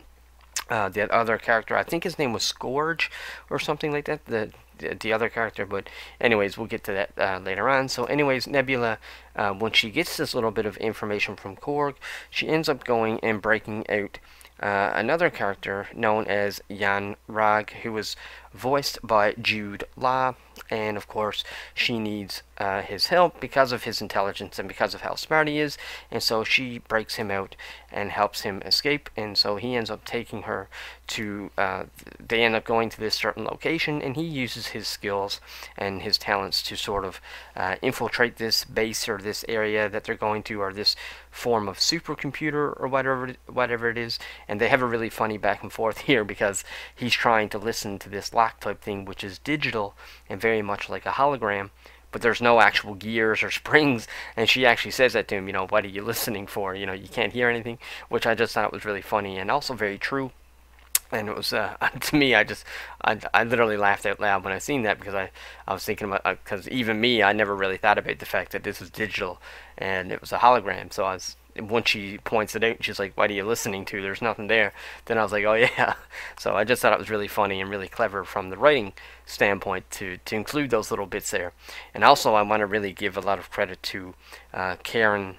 uh, 0.70 0.88
the 0.88 1.12
other 1.12 1.36
character. 1.36 1.76
I 1.76 1.82
think 1.82 2.04
his 2.04 2.18
name 2.18 2.32
was 2.32 2.42
Scourge 2.42 3.10
or 3.50 3.58
something 3.58 3.92
like 3.92 4.06
that. 4.06 4.24
The 4.26 4.50
the 4.98 5.12
other 5.12 5.28
character, 5.28 5.66
but 5.66 5.90
anyways, 6.22 6.56
we'll 6.56 6.66
get 6.66 6.84
to 6.84 6.92
that 6.92 7.10
uh, 7.18 7.38
later 7.38 7.68
on. 7.68 7.88
So, 7.88 8.04
anyways, 8.04 8.46
Nebula, 8.46 8.96
uh, 9.36 9.50
when 9.50 9.72
she 9.72 9.90
gets 9.90 10.16
this 10.16 10.34
little 10.34 10.50
bit 10.50 10.64
of 10.64 10.78
information 10.78 11.36
from 11.36 11.56
Korg, 11.56 11.96
she 12.30 12.48
ends 12.48 12.66
up 12.66 12.84
going 12.84 13.20
and 13.20 13.42
breaking 13.42 13.84
out 13.90 14.18
uh, 14.60 14.92
another 14.94 15.30
character 15.30 15.88
known 15.94 16.26
as 16.26 16.60
Yon-Rogg, 16.68 17.70
who 17.82 17.92
was 17.92 18.16
voiced 18.52 18.99
by 19.02 19.35
Jude 19.35 19.85
Law, 19.97 20.35
and 20.69 20.97
of 20.97 21.09
course, 21.09 21.45
she 21.75 21.99
needs 21.99 22.42
uh, 22.59 22.83
his 22.83 23.07
help 23.07 23.40
because 23.40 23.73
of 23.73 23.85
his 23.85 24.02
intelligence 24.02 24.59
and 24.59 24.69
because 24.69 24.95
of 24.95 25.00
how 25.00 25.14
smart 25.14 25.49
he 25.49 25.59
is, 25.59 25.78
and 26.11 26.23
so 26.23 26.45
she 26.45 26.78
breaks 26.78 27.16
him 27.16 27.30
out 27.30 27.57
and 27.90 28.11
helps 28.11 28.42
him 28.42 28.62
escape, 28.64 29.09
and 29.16 29.37
so 29.38 29.57
he 29.57 29.75
ends 29.75 29.90
up 29.90 30.04
taking 30.04 30.42
her 30.42 30.69
to, 31.07 31.50
uh, 31.59 31.85
they 32.25 32.42
end 32.42 32.54
up 32.54 32.64
going 32.64 32.88
to 32.88 33.00
this 33.00 33.14
certain 33.14 33.45
location, 33.45 34.00
and 34.02 34.16
he 34.16 34.23
uses 34.23 34.69
his 34.69 34.87
skills 34.87 35.40
and 35.76 36.02
his 36.02 36.19
talents 36.19 36.62
to 36.62 36.76
sort 36.76 37.04
of 37.04 37.21
uh, 37.57 37.76
infiltrate 37.83 38.37
this 38.37 38.64
base 38.64 39.09
or 39.09 39.19
this 39.19 39.45
area 39.49 39.88
that 39.88 40.04
they're 40.04 40.14
going 40.14 40.42
to, 40.42 40.61
or 40.61 40.73
this 40.73 40.95
form 41.30 41.69
of 41.69 41.78
supercomputer 41.78 42.78
or 42.78 42.87
whatever, 42.88 43.35
whatever 43.47 43.88
it 43.88 43.99
is, 43.99 44.19
and 44.47 44.61
they 44.61 44.69
have 44.69 44.83
a 44.83 44.87
really 44.87 45.11
funny 45.11 45.38
back 45.38 45.62
and 45.62 45.73
forth 45.73 45.99
here 46.11 46.25
because 46.25 46.62
he's 46.95 47.14
trying 47.14 47.49
to 47.49 47.59
listen 47.59 47.99
to 47.99 48.09
this 48.09 48.33
type 48.61 48.80
thing, 48.80 49.04
which 49.04 49.23
is 49.25 49.38
digital 49.38 49.94
and 50.28 50.40
very 50.40 50.62
much 50.62 50.88
like 50.88 51.06
a 51.06 51.11
hologram 51.11 51.70
but 52.12 52.23
there's 52.23 52.40
no 52.40 52.61
actual 52.61 52.94
gears 52.94 53.42
or 53.42 53.50
springs. 53.50 54.09
And 54.37 54.49
she 54.49 54.66
actually 54.66 54.90
says 54.90 55.12
that 55.12 55.28
to 55.28 55.37
him, 55.37 55.47
you 55.47 55.52
know, 55.52 55.66
what 55.66 55.85
are 55.85 55.88
you 55.88 56.02
listening 56.02 56.47
for? 56.47 56.75
You 56.75 56.87
know, 56.87 56.92
you 56.92 57.09
can't 57.09 57.32
hear 57.32 57.49
anything, 57.49 57.78
which 58.09 58.26
I 58.26 58.35
just 58.35 58.54
thought 58.54 58.73
was 58.73 58.85
really 58.85 59.02
funny 59.02 59.38
and 59.38 59.50
also 59.50 59.75
very 59.75 59.99
true. 59.99 60.32
and 61.12 61.28
it 61.28 61.37
was 61.37 61.52
uh, 61.52 61.76
to 62.00 62.16
me 62.16 62.35
I 62.35 62.44
just 62.44 62.64
I, 63.04 63.18
I 63.35 63.44
literally 63.44 63.76
laughed 63.76 64.06
out 64.06 64.20
loud 64.20 64.44
when 64.44 64.52
I 64.52 64.59
seen 64.59 64.82
that 64.82 64.99
because 64.99 65.14
I 65.14 65.30
I 65.66 65.75
was 65.75 65.85
thinking 65.85 66.09
about 66.09 66.44
because 66.44 66.66
uh, 66.66 66.70
even 66.73 67.00
me 67.00 67.23
I 67.23 67.32
never 67.32 67.54
really 67.54 67.76
thought 67.76 67.99
about 67.99 68.18
the 68.18 68.26
fact 68.26 68.52
that 68.52 68.62
this 68.62 68.80
was 68.80 68.90
digital 68.90 69.40
and 69.78 70.12
it 70.12 70.20
was 70.20 70.32
a 70.32 70.38
hologram 70.38 70.92
so 70.92 71.04
I 71.04 71.14
was 71.14 71.37
once 71.59 71.88
she 71.90 72.19
points 72.19 72.54
it 72.54 72.64
out 72.64 72.83
she's 72.83 72.99
like 72.99 73.16
what 73.16 73.30
are 73.30 73.35
you 73.35 73.45
listening 73.45 73.85
to? 73.87 74.02
There's 74.02 74.23
nothing 74.23 74.47
there. 74.47 74.73
Then 75.07 75.19
I 75.19 75.23
was 75.23 75.33
like 75.33 75.45
oh 75.45 75.54
yeah. 75.78 75.95
So 76.38 76.54
I 76.54 76.64
just 76.64 76.83
thought 76.83 76.92
it 76.92 76.99
was 76.99 77.11
really 77.11 77.28
funny 77.28 77.61
and 77.61 77.71
really 77.71 77.88
clever 77.88 78.25
from 78.25 78.50
the 78.50 78.57
writing 78.57 78.92
standpoint 79.26 79.90
to 79.92 80.19
to 80.19 80.37
include 80.37 80.71
those 80.71 80.90
little 80.90 81.07
bits 81.07 81.30
there. 81.30 81.52
And 81.95 82.04
also 82.04 82.35
I 82.35 82.42
want 82.42 82.61
to 82.61 82.66
really 82.66 82.92
give 82.92 83.16
a 83.16 83.21
lot 83.21 83.38
of 83.38 83.50
credit 83.50 83.83
to 83.85 84.14
uh, 84.52 84.76
Karen 84.83 85.37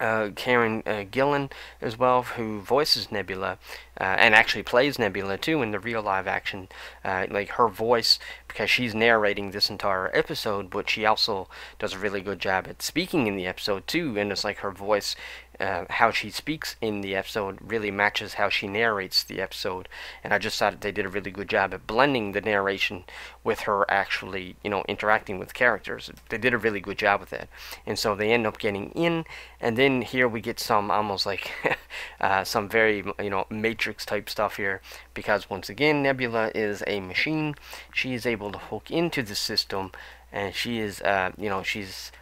uh, 0.00 0.30
Karen 0.34 0.82
uh, 0.86 1.04
Gillan 1.10 1.50
as 1.80 1.98
well, 1.98 2.22
who 2.22 2.60
voices 2.60 3.12
Nebula 3.12 3.58
uh, 4.00 4.04
and 4.04 4.34
actually 4.34 4.62
plays 4.62 4.98
Nebula 4.98 5.36
too 5.38 5.62
in 5.62 5.70
the 5.70 5.78
real 5.78 6.02
live 6.02 6.26
action. 6.26 6.68
Uh, 7.04 7.26
like 7.30 7.50
her 7.50 7.68
voice, 7.68 8.18
because 8.48 8.70
she's 8.70 8.94
narrating 8.94 9.50
this 9.50 9.70
entire 9.70 10.10
episode, 10.16 10.70
but 10.70 10.88
she 10.88 11.04
also 11.04 11.48
does 11.78 11.94
a 11.94 11.98
really 11.98 12.20
good 12.20 12.38
job 12.38 12.66
at 12.66 12.82
speaking 12.82 13.26
in 13.26 13.36
the 13.36 13.46
episode 13.46 13.86
too. 13.86 14.18
And 14.18 14.32
it's 14.32 14.44
like 14.44 14.58
her 14.58 14.72
voice 14.72 15.14
uh, 15.60 15.84
how 15.90 16.10
she 16.10 16.30
speaks 16.30 16.76
in 16.80 17.02
the 17.02 17.14
episode 17.14 17.58
really 17.60 17.90
matches 17.90 18.34
how 18.34 18.48
she 18.48 18.66
narrates 18.66 19.22
the 19.22 19.40
episode. 19.40 19.88
And 20.24 20.32
I 20.32 20.38
just 20.38 20.58
thought 20.58 20.80
they 20.80 20.92
did 20.92 21.04
a 21.04 21.10
really 21.10 21.30
good 21.30 21.48
job 21.48 21.74
at 21.74 21.86
blending 21.86 22.32
the 22.32 22.40
narration 22.40 23.04
with 23.44 23.60
her 23.60 23.88
actually, 23.90 24.56
you 24.64 24.70
know, 24.70 24.84
interacting 24.88 25.38
with 25.38 25.54
characters. 25.54 26.10
They 26.30 26.38
did 26.38 26.54
a 26.54 26.58
really 26.58 26.80
good 26.80 26.98
job 26.98 27.20
with 27.20 27.30
that. 27.30 27.48
And 27.86 27.98
so 27.98 28.14
they 28.14 28.32
end 28.32 28.46
up 28.46 28.58
getting 28.58 28.90
in, 28.92 29.24
and 29.60 29.76
then 29.76 30.02
here 30.02 30.26
we 30.26 30.40
get 30.40 30.58
some 30.58 30.90
almost 30.90 31.26
like 31.26 31.50
uh, 32.20 32.44
some 32.44 32.68
very, 32.68 33.04
you 33.22 33.30
know, 33.30 33.46
Matrix 33.50 34.04
type 34.06 34.30
stuff 34.30 34.56
here. 34.56 34.80
Because 35.14 35.50
once 35.50 35.68
again, 35.68 36.02
Nebula 36.02 36.50
is 36.54 36.82
a 36.86 37.00
machine. 37.00 37.54
She 37.92 38.14
is 38.14 38.24
able 38.24 38.50
to 38.52 38.58
hook 38.58 38.90
into 38.90 39.22
the 39.22 39.34
system, 39.34 39.92
and 40.32 40.54
she 40.54 40.78
is, 40.78 41.00
uh, 41.02 41.32
you 41.36 41.48
know, 41.48 41.62
she's 41.62 42.12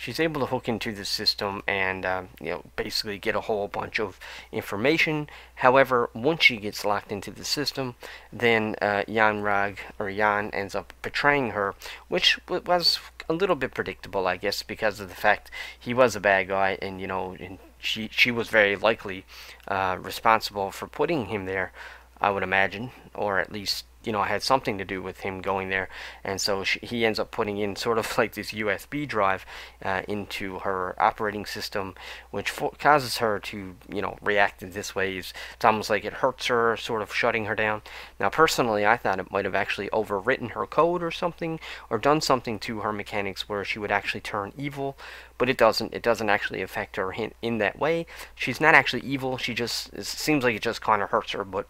she's 0.00 0.18
able 0.18 0.40
to 0.40 0.46
hook 0.46 0.66
into 0.66 0.92
the 0.92 1.04
system 1.04 1.62
and 1.66 2.06
uh, 2.06 2.22
you 2.40 2.50
know 2.50 2.62
basically 2.74 3.18
get 3.18 3.36
a 3.36 3.42
whole 3.42 3.68
bunch 3.68 4.00
of 4.00 4.18
information. 4.50 5.28
However, 5.56 6.08
once 6.14 6.44
she 6.44 6.56
gets 6.56 6.86
locked 6.86 7.12
into 7.12 7.30
the 7.30 7.44
system, 7.44 7.96
then 8.32 8.76
uh, 8.80 9.04
Yon-Rogg 9.06 9.76
or 9.98 10.08
Yon 10.08 10.50
ends 10.50 10.74
up 10.74 10.94
betraying 11.02 11.50
her, 11.50 11.74
which 12.08 12.40
was 12.48 12.98
a 13.28 13.34
little 13.34 13.56
bit 13.56 13.74
predictable, 13.74 14.26
I 14.26 14.38
guess, 14.38 14.62
because 14.62 15.00
of 15.00 15.10
the 15.10 15.14
fact 15.14 15.50
he 15.78 15.92
was 15.92 16.16
a 16.16 16.20
bad 16.20 16.48
guy, 16.48 16.78
and 16.80 16.98
you 17.00 17.06
know, 17.06 17.36
and 17.38 17.58
she 17.78 18.08
she 18.10 18.30
was 18.30 18.48
very 18.48 18.76
likely 18.76 19.26
uh, 19.68 19.98
responsible 20.00 20.70
for 20.70 20.86
putting 20.86 21.26
him 21.26 21.44
there. 21.44 21.72
I 22.22 22.30
would 22.30 22.42
imagine, 22.42 22.90
or 23.14 23.38
at 23.38 23.52
least 23.52 23.84
you 24.04 24.12
know 24.12 24.20
I 24.20 24.28
had 24.28 24.42
something 24.42 24.78
to 24.78 24.84
do 24.84 25.02
with 25.02 25.20
him 25.20 25.40
going 25.40 25.68
there. 25.68 25.88
And 26.24 26.40
so 26.40 26.64
she, 26.64 26.78
he 26.80 27.04
ends 27.04 27.18
up 27.18 27.30
putting 27.30 27.58
in 27.58 27.76
sort 27.76 27.98
of 27.98 28.16
like 28.18 28.34
this 28.34 28.52
USB 28.52 29.06
drive 29.06 29.44
uh, 29.84 30.02
into 30.08 30.60
her 30.60 30.94
operating 31.00 31.46
system 31.46 31.94
which 32.30 32.52
causes 32.78 33.18
her 33.18 33.38
to 33.38 33.76
you 33.88 34.02
know 34.02 34.16
react 34.22 34.62
in 34.62 34.70
this 34.70 34.94
way. 34.94 35.16
It's, 35.16 35.32
it's 35.54 35.64
almost 35.64 35.90
like 35.90 36.04
it 36.04 36.14
hurts 36.14 36.46
her 36.46 36.76
sort 36.76 37.02
of 37.02 37.14
shutting 37.14 37.46
her 37.46 37.54
down. 37.54 37.82
Now 38.18 38.28
personally 38.28 38.86
I 38.86 38.96
thought 38.96 39.20
it 39.20 39.30
might 39.30 39.44
have 39.44 39.54
actually 39.54 39.88
overwritten 39.88 40.52
her 40.52 40.66
code 40.66 41.02
or 41.02 41.10
something 41.10 41.60
or 41.88 41.98
done 41.98 42.20
something 42.20 42.58
to 42.60 42.80
her 42.80 42.92
mechanics 42.92 43.48
where 43.48 43.64
she 43.64 43.78
would 43.78 43.90
actually 43.90 44.20
turn 44.20 44.52
evil 44.56 44.96
but 45.38 45.48
it 45.48 45.56
doesn't 45.56 45.94
it 45.94 46.02
doesn't 46.02 46.28
actually 46.28 46.62
affect 46.62 46.96
her 46.96 47.12
in, 47.12 47.32
in 47.42 47.58
that 47.58 47.78
way. 47.78 48.06
She's 48.34 48.60
not 48.60 48.74
actually 48.74 49.02
evil. 49.02 49.38
She 49.38 49.54
just 49.54 49.92
it 49.92 50.06
seems 50.06 50.44
like 50.44 50.54
it 50.54 50.62
just 50.62 50.80
kind 50.80 51.02
of 51.02 51.10
hurts 51.10 51.32
her 51.32 51.44
but 51.44 51.66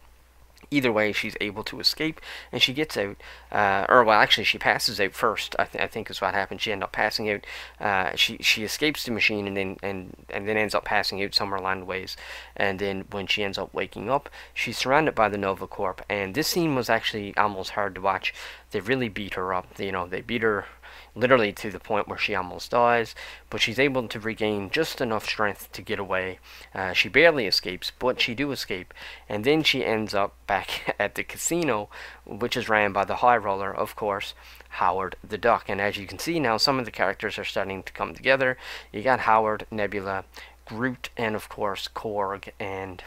either 0.70 0.92
way, 0.92 1.12
she's 1.12 1.36
able 1.40 1.64
to 1.64 1.80
escape, 1.80 2.20
and 2.52 2.62
she 2.62 2.72
gets 2.72 2.96
out. 2.96 3.16
Uh, 3.50 3.86
or 3.88 4.04
well, 4.04 4.20
actually, 4.20 4.44
she 4.44 4.58
passes 4.58 5.00
out 5.00 5.14
first. 5.14 5.56
I, 5.58 5.64
th- 5.64 5.82
I 5.82 5.86
think 5.86 6.10
is 6.10 6.20
what 6.20 6.34
happened. 6.34 6.60
She 6.60 6.72
ends 6.72 6.84
up 6.84 6.92
passing 6.92 7.30
out. 7.30 7.46
Uh, 7.80 8.14
she 8.14 8.38
she 8.38 8.64
escapes 8.64 9.04
the 9.04 9.10
machine, 9.10 9.46
and 9.46 9.56
then 9.56 9.76
and 9.82 10.14
and 10.30 10.46
then 10.48 10.56
ends 10.56 10.74
up 10.74 10.84
passing 10.84 11.22
out 11.22 11.34
somewhere 11.34 11.58
along 11.58 11.80
the 11.80 11.86
ways. 11.86 12.16
And 12.56 12.78
then 12.78 13.04
when 13.10 13.26
she 13.26 13.42
ends 13.42 13.58
up 13.58 13.74
waking 13.74 14.10
up, 14.10 14.28
she's 14.54 14.78
surrounded 14.78 15.14
by 15.14 15.28
the 15.28 15.38
Nova 15.38 15.66
Corps. 15.66 15.96
And 16.08 16.34
this 16.34 16.48
scene 16.48 16.74
was 16.74 16.88
actually 16.88 17.36
almost 17.36 17.70
hard 17.70 17.94
to 17.96 18.00
watch. 18.00 18.32
They 18.70 18.80
really 18.80 19.08
beat 19.08 19.34
her 19.34 19.52
up. 19.52 19.78
You 19.78 19.92
know, 19.92 20.06
they 20.06 20.20
beat 20.20 20.42
her 20.42 20.66
literally 21.14 21.52
to 21.52 21.70
the 21.70 21.80
point 21.80 22.08
where 22.08 22.18
she 22.18 22.34
almost 22.34 22.70
dies, 22.70 23.14
but 23.48 23.60
she's 23.60 23.78
able 23.78 24.06
to 24.08 24.20
regain 24.20 24.70
just 24.70 25.00
enough 25.00 25.28
strength 25.28 25.70
to 25.72 25.82
get 25.82 25.98
away. 25.98 26.38
Uh, 26.74 26.92
she 26.92 27.08
barely 27.08 27.46
escapes, 27.46 27.92
but 27.98 28.20
she 28.20 28.34
do 28.34 28.52
escape, 28.52 28.94
and 29.28 29.44
then 29.44 29.62
she 29.62 29.84
ends 29.84 30.14
up 30.14 30.34
back 30.46 30.94
at 30.98 31.14
the 31.14 31.24
casino, 31.24 31.88
which 32.26 32.56
is 32.56 32.68
ran 32.68 32.92
by 32.92 33.04
the 33.04 33.16
High 33.16 33.36
Roller, 33.36 33.74
of 33.74 33.96
course, 33.96 34.34
Howard 34.74 35.16
the 35.26 35.38
Duck. 35.38 35.68
And 35.68 35.80
as 35.80 35.96
you 35.96 36.06
can 36.06 36.18
see 36.18 36.38
now, 36.38 36.56
some 36.56 36.78
of 36.78 36.84
the 36.84 36.90
characters 36.90 37.38
are 37.38 37.44
starting 37.44 37.82
to 37.82 37.92
come 37.92 38.14
together. 38.14 38.56
You 38.92 39.02
got 39.02 39.20
Howard, 39.20 39.66
Nebula, 39.70 40.24
Groot, 40.64 41.10
and 41.16 41.34
of 41.34 41.48
course 41.48 41.88
Korg 41.92 42.50
and 42.60 43.02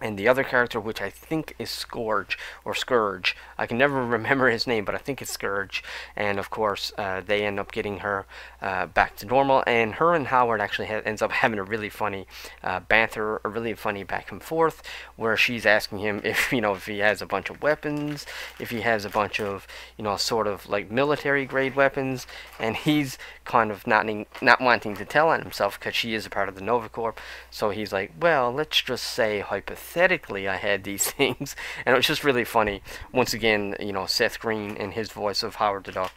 and 0.00 0.18
the 0.18 0.28
other 0.28 0.44
character, 0.44 0.78
which 0.78 1.00
I 1.00 1.10
think 1.10 1.54
is 1.58 1.70
Scourge 1.70 2.38
or 2.64 2.74
Scourge, 2.74 3.36
I 3.56 3.66
can 3.66 3.78
never 3.78 4.04
remember 4.06 4.50
his 4.50 4.66
name, 4.66 4.84
but 4.84 4.94
I 4.94 4.98
think 4.98 5.20
it's 5.20 5.30
Scourge. 5.30 5.82
And 6.14 6.38
of 6.38 6.50
course, 6.50 6.92
uh, 6.96 7.22
they 7.24 7.44
end 7.44 7.58
up 7.58 7.72
getting 7.72 7.98
her 7.98 8.26
uh, 8.62 8.86
back 8.86 9.16
to 9.16 9.26
normal, 9.26 9.64
and 9.66 9.94
her 9.94 10.14
and 10.14 10.28
Howard 10.28 10.60
actually 10.60 10.88
ends 10.88 11.22
up 11.22 11.32
having 11.42 11.58
a 11.58 11.64
really 11.64 11.88
funny 11.88 12.26
uh, 12.62 12.80
banter, 12.80 13.40
a 13.44 13.48
really 13.48 13.74
funny 13.74 14.04
back 14.04 14.30
and 14.30 14.42
forth, 14.42 14.82
where 15.16 15.36
she's 15.36 15.66
asking 15.66 15.98
him 15.98 16.20
if 16.24 16.52
you 16.52 16.60
know 16.60 16.74
if 16.74 16.86
he 16.86 16.98
has 16.98 17.20
a 17.20 17.26
bunch 17.26 17.50
of 17.50 17.62
weapons, 17.62 18.26
if 18.60 18.70
he 18.70 18.82
has 18.82 19.04
a 19.04 19.10
bunch 19.10 19.40
of 19.40 19.66
you 19.96 20.04
know 20.04 20.16
sort 20.16 20.46
of 20.46 20.68
like 20.68 20.90
military 20.90 21.44
grade 21.44 21.74
weapons, 21.74 22.26
and 22.58 22.76
he's 22.76 23.18
kind 23.44 23.70
of 23.70 23.86
not 23.86 24.06
not 24.42 24.60
wanting 24.60 24.94
to 24.96 25.04
tell 25.04 25.28
on 25.28 25.42
himself 25.42 25.78
because 25.78 25.94
she 25.94 26.14
is 26.14 26.26
a 26.26 26.30
part 26.30 26.48
of 26.48 26.54
the 26.54 26.60
Nova 26.60 26.88
Corps. 26.88 27.14
So 27.50 27.70
he's 27.70 27.92
like, 27.92 28.12
well, 28.20 28.52
let's 28.52 28.80
just 28.82 29.04
say 29.04 29.40
hypothetically 29.40 29.87
hypothetically 29.88 30.46
I 30.48 30.56
had 30.56 30.84
these 30.84 31.10
things, 31.10 31.56
and 31.84 31.94
it 31.94 31.96
was 31.96 32.06
just 32.06 32.24
really 32.24 32.44
funny. 32.44 32.82
Once 33.12 33.34
again, 33.34 33.74
you 33.80 33.92
know, 33.92 34.06
Seth 34.06 34.38
Green 34.38 34.76
and 34.76 34.92
his 34.92 35.10
voice 35.10 35.42
of 35.42 35.56
Howard 35.56 35.84
the 35.84 35.92
Duck 35.92 36.12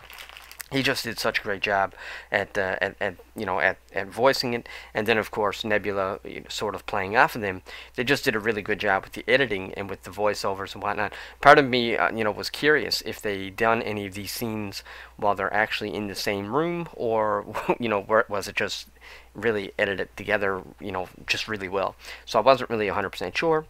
he 0.72 0.82
just 0.82 1.04
did 1.04 1.20
such 1.20 1.40
a 1.40 1.42
great 1.42 1.62
job 1.62 1.94
at, 2.32 2.58
uh, 2.58 2.78
at, 2.82 2.96
at, 3.02 3.16
you 3.36 3.46
know 3.46 3.60
at, 3.60 3.78
at 3.94 4.08
voicing 4.08 4.54
it. 4.54 4.70
And 4.94 5.06
then 5.06 5.18
of 5.18 5.30
course 5.30 5.66
Nebula 5.66 6.20
you 6.24 6.40
know, 6.40 6.46
sort 6.48 6.76
of 6.76 6.86
playing 6.86 7.18
off 7.18 7.36
of 7.36 7.42
them. 7.42 7.62
They 7.96 8.06
just 8.06 8.24
did 8.24 8.36
a 8.36 8.40
really 8.40 8.62
good 8.62 8.80
job 8.80 9.04
with 9.04 9.12
the 9.12 9.26
editing 9.28 9.74
and 9.74 9.90
with 9.90 10.04
the 10.04 10.12
voiceovers 10.12 10.74
and 10.74 10.82
whatnot. 10.82 11.14
Part 11.42 11.60
of 11.60 11.66
me 11.68 11.98
uh, 11.98 12.16
you 12.16 12.24
know 12.24 12.32
was 12.32 12.50
curious 12.50 13.02
if 13.02 13.22
they 13.22 13.50
done 13.50 13.82
any 13.82 14.06
of 14.06 14.14
these 14.14 14.32
scenes 14.32 14.82
while 15.18 15.36
they're 15.36 15.54
actually 15.54 15.94
in 15.94 16.08
the 16.08 16.16
same 16.16 16.56
room 16.56 16.88
or 16.94 17.46
you 17.80 17.90
know 17.90 18.06
was 18.30 18.48
it 18.48 18.56
just 18.56 18.88
really 19.34 19.72
edit 19.80 20.00
it 20.00 20.16
together 20.18 20.62
you 20.80 20.92
know 20.92 21.08
just 21.28 21.48
really 21.48 21.70
well. 21.70 21.96
So 22.26 22.40
I 22.40 22.42
wasn't 22.42 22.70
really 22.70 22.88
100% 22.88 23.36
sure. 23.36 23.66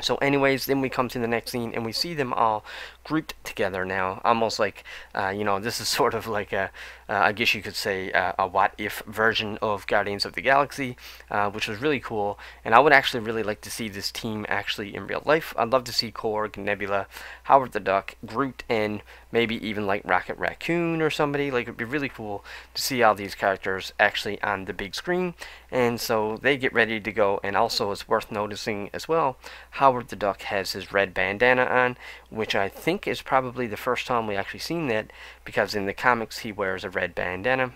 So 0.00 0.16
anyways, 0.16 0.66
then 0.66 0.80
we 0.80 0.88
come 0.88 1.08
to 1.10 1.18
the 1.18 1.28
next 1.28 1.50
scene 1.50 1.72
and 1.74 1.84
we 1.84 1.92
see 1.92 2.14
them 2.14 2.32
all 2.32 2.64
grouped 3.04 3.34
together 3.44 3.84
now, 3.84 4.20
almost 4.24 4.58
like, 4.58 4.84
uh, 5.14 5.28
you 5.28 5.44
know, 5.44 5.60
this 5.60 5.80
is 5.80 5.88
sort 5.98 6.14
of 6.14 6.26
like 6.26 6.52
a, 6.52 6.70
uh, 7.12 7.20
I 7.24 7.32
guess 7.32 7.52
you 7.52 7.60
could 7.60 7.76
say 7.76 8.10
uh, 8.12 8.32
a 8.38 8.46
what 8.46 8.72
if 8.78 9.02
version 9.06 9.58
of 9.60 9.86
Guardians 9.86 10.24
of 10.24 10.32
the 10.32 10.40
Galaxy, 10.40 10.96
uh, 11.30 11.50
which 11.50 11.68
was 11.68 11.82
really 11.82 12.00
cool. 12.00 12.38
And 12.64 12.74
I 12.74 12.78
would 12.78 12.94
actually 12.94 13.20
really 13.20 13.42
like 13.42 13.60
to 13.62 13.70
see 13.70 13.90
this 13.90 14.10
team 14.10 14.46
actually 14.48 14.94
in 14.94 15.06
real 15.06 15.20
life. 15.26 15.52
I'd 15.58 15.68
love 15.68 15.84
to 15.84 15.92
see 15.92 16.10
Korg, 16.10 16.56
Nebula, 16.56 17.06
Howard 17.42 17.72
the 17.72 17.80
Duck, 17.80 18.16
Groot, 18.24 18.64
and 18.66 19.02
maybe 19.30 19.56
even 19.66 19.86
like 19.86 20.08
Rocket 20.08 20.38
Raccoon 20.38 21.02
or 21.02 21.10
somebody. 21.10 21.50
Like 21.50 21.64
it'd 21.64 21.76
be 21.76 21.84
really 21.84 22.08
cool 22.08 22.46
to 22.72 22.80
see 22.80 23.02
all 23.02 23.14
these 23.14 23.34
characters 23.34 23.92
actually 24.00 24.40
on 24.40 24.64
the 24.64 24.72
big 24.72 24.94
screen. 24.94 25.34
And 25.70 26.00
so 26.00 26.38
they 26.40 26.56
get 26.56 26.72
ready 26.72 26.98
to 26.98 27.12
go. 27.12 27.40
And 27.42 27.56
also, 27.56 27.92
it's 27.92 28.08
worth 28.08 28.30
noticing 28.30 28.88
as 28.94 29.06
well, 29.06 29.36
Howard 29.72 30.08
the 30.08 30.16
Duck 30.16 30.42
has 30.42 30.72
his 30.72 30.92
red 30.92 31.12
bandana 31.12 31.64
on, 31.64 31.96
which 32.30 32.54
I 32.54 32.68
think 32.68 33.06
is 33.06 33.20
probably 33.20 33.66
the 33.66 33.76
first 33.76 34.06
time 34.06 34.26
we 34.26 34.36
actually 34.36 34.60
seen 34.60 34.88
that 34.88 35.10
because 35.44 35.74
in 35.74 35.86
the 35.86 35.94
comics 35.94 36.38
he 36.38 36.52
wears 36.52 36.84
a 36.84 36.90
red 36.90 37.14
bandana. 37.14 37.72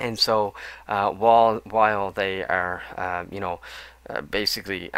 And 0.00 0.18
so 0.18 0.54
uh, 0.88 1.10
while 1.10 1.60
while 1.64 2.10
they 2.10 2.42
are 2.44 2.82
uh, 2.96 3.24
you 3.30 3.40
know 3.40 3.60
uh, 4.08 4.20
basically 4.22 4.90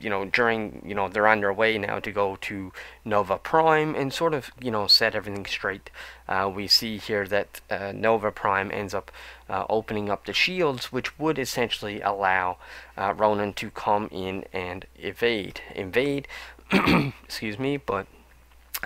you 0.00 0.08
know 0.08 0.24
during 0.24 0.82
you 0.86 0.94
know 0.94 1.08
they're 1.08 1.26
on 1.26 1.40
their 1.40 1.52
way 1.52 1.76
now 1.78 1.98
to 1.98 2.12
go 2.12 2.36
to 2.40 2.72
Nova 3.04 3.36
Prime 3.38 3.94
and 3.94 4.12
sort 4.12 4.34
of 4.34 4.50
you 4.60 4.70
know 4.70 4.86
set 4.86 5.14
everything 5.14 5.46
straight. 5.46 5.90
Uh, 6.28 6.50
we 6.54 6.66
see 6.66 6.98
here 6.98 7.26
that 7.26 7.60
uh, 7.70 7.92
Nova 7.94 8.30
Prime 8.30 8.70
ends 8.72 8.94
up 8.94 9.10
uh, 9.48 9.64
opening 9.68 10.08
up 10.10 10.26
the 10.26 10.32
shields, 10.32 10.92
which 10.92 11.18
would 11.18 11.38
essentially 11.38 12.00
allow 12.00 12.56
uh, 12.96 13.12
Ronan 13.16 13.52
to 13.54 13.70
come 13.70 14.08
in 14.10 14.44
and 14.52 14.86
evade. 14.96 15.60
Invade, 15.74 16.28
excuse 17.24 17.58
me, 17.58 17.76
but 17.76 18.06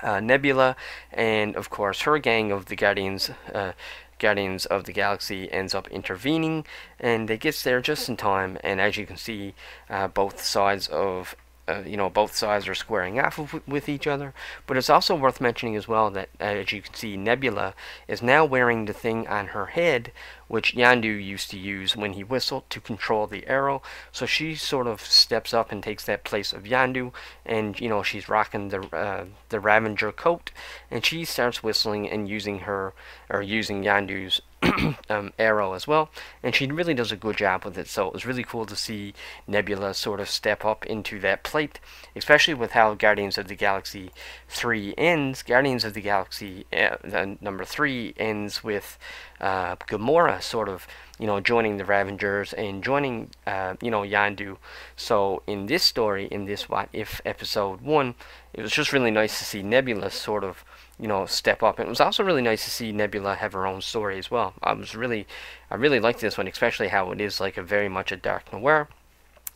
uh, 0.02 0.20
Nebula 0.20 0.76
and 1.12 1.56
of 1.56 1.70
course 1.70 2.02
her 2.02 2.18
gang 2.18 2.52
of 2.52 2.66
the 2.66 2.76
Guardians 2.76 3.30
uh, 3.52 3.72
Guardians 4.18 4.66
of 4.66 4.84
the 4.84 4.92
Galaxy 4.92 5.50
ends 5.52 5.74
up 5.74 5.88
intervening 5.88 6.64
and 7.00 7.28
they 7.28 7.36
gets 7.36 7.62
there 7.62 7.80
just 7.80 8.08
in 8.08 8.16
time 8.16 8.58
and 8.62 8.80
as 8.80 8.96
you 8.96 9.06
can 9.06 9.16
see 9.16 9.54
uh, 9.90 10.08
both 10.08 10.42
sides 10.42 10.88
of 10.88 11.34
uh, 11.66 11.83
you 11.87 11.97
know 11.97 12.11
both 12.11 12.35
sides 12.35 12.68
are 12.68 12.75
squaring 12.75 13.18
off 13.18 13.38
of, 13.38 13.66
with 13.66 13.88
each 13.88 14.06
other. 14.06 14.35
But 14.66 14.76
it's 14.76 14.90
also 14.90 15.14
worth 15.14 15.40
mentioning 15.40 15.76
as 15.76 15.88
well 15.88 16.11
that 16.11 16.28
uh, 16.40 16.44
as 16.44 16.73
you 16.73 16.83
can 16.83 16.94
see, 16.94 17.16
Nebula 17.16 17.75
is 18.09 18.23
now 18.23 18.44
wearing 18.44 18.85
the 18.85 18.92
thing 18.92 19.26
on 19.28 19.49
her 19.49 19.66
head, 19.66 20.12
which 20.49 20.75
Yondu 20.75 21.23
used 21.25 21.50
to 21.50 21.59
use 21.59 21.97
when 21.97 22.12
he 22.14 22.25
whistled 22.25 22.68
to 22.71 22.80
control 22.80 23.26
the 23.26 23.47
arrow. 23.47 23.83
So 24.12 24.26
she 24.26 24.54
sort 24.54 24.87
of 24.87 25.00
steps 25.00 25.54
up 25.54 25.73
and 25.73 25.83
takes 25.83 26.04
that 26.04 26.25
place 26.25 26.52
of 26.52 26.64
Yondu, 26.64 27.12
and 27.47 27.78
you 27.80 27.88
know 27.88 28.02
she's 28.02 28.28
rocking 28.28 28.68
the 28.68 28.83
uh, 28.94 29.25
the 29.49 29.61
Ravager 29.61 30.12
coat, 30.12 30.50
and 30.90 31.04
she 31.04 31.25
starts 31.25 31.62
whistling 31.62 32.09
and 32.09 32.28
using 32.28 32.61
her 32.61 32.92
or 33.30 33.42
using 33.42 33.83
Yondu's 33.83 34.40
um, 35.11 35.33
arrow 35.38 35.73
as 35.73 35.87
well, 35.87 36.11
and 36.42 36.54
she 36.54 36.66
really 36.66 36.94
does 36.94 37.12
a 37.12 37.16
good 37.16 37.37
job 37.37 37.64
with 37.64 37.76
it. 37.78 37.88
So 37.88 38.06
it 38.06 38.12
was 38.12 38.26
really 38.26 38.44
cool 38.44 38.66
to 38.66 38.76
see 38.76 39.14
Nebula 39.47 39.94
sort 39.94 40.21
of 40.21 40.28
step 40.28 40.64
up 40.64 40.87
into 40.87 41.18
that 41.21 41.42
plate, 41.42 41.80
especially 42.16 42.54
with 42.54 42.73
how 42.73 42.94
Guardians 42.94 43.38
of 43.38 43.49
the 43.49 43.56
Galaxy 43.56 44.11
3 44.49 44.94
ends. 44.97 45.42
Guardians 45.42 45.85
of 45.85 45.94
the 45.94 46.00
Galaxy 46.00 46.66
uh, 46.73 46.97
number 47.40 47.64
3 47.64 48.14
ends 48.16 48.64
with 48.64 48.99
uh, 49.40 49.76
Gamora 49.76 50.42
sort 50.42 50.68
of, 50.68 50.87
you 51.18 51.26
know, 51.26 51.40
joining 51.40 51.76
the 51.76 51.85
Ravagers 51.85 52.52
and 52.52 52.83
joining, 52.83 53.30
uh, 53.47 53.75
you 53.80 53.90
know, 53.90 54.02
Yondu. 54.02 54.56
So 54.97 55.42
in 55.47 55.66
this 55.66 55.83
story, 55.83 56.26
in 56.26 56.44
this 56.44 56.68
What 56.68 56.88
If 56.92 57.21
episode 57.25 57.80
1, 57.80 58.14
it 58.54 58.62
was 58.62 58.73
just 58.73 58.92
really 58.92 59.11
nice 59.11 59.38
to 59.38 59.44
see 59.44 59.62
Nebula 59.62 60.11
sort 60.11 60.44
of 60.44 60.64
you 60.98 61.08
know, 61.08 61.26
step 61.26 61.62
up. 61.62 61.78
And 61.78 61.86
it 61.86 61.90
was 61.90 62.00
also 62.00 62.22
really 62.22 62.42
nice 62.42 62.64
to 62.64 62.70
see 62.70 62.92
Nebula 62.92 63.36
have 63.36 63.52
her 63.52 63.66
own 63.66 63.80
story 63.80 64.18
as 64.18 64.30
well. 64.30 64.54
I 64.62 64.72
was 64.72 64.94
really, 64.94 65.26
I 65.70 65.74
really 65.74 66.00
liked 66.00 66.20
this 66.20 66.38
one, 66.38 66.46
especially 66.46 66.88
how 66.88 67.10
it 67.10 67.20
is 67.20 67.40
like 67.40 67.56
a 67.56 67.62
very 67.62 67.88
much 67.88 68.12
a 68.12 68.16
dark 68.16 68.52
noir. 68.52 68.88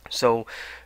So 0.09 0.45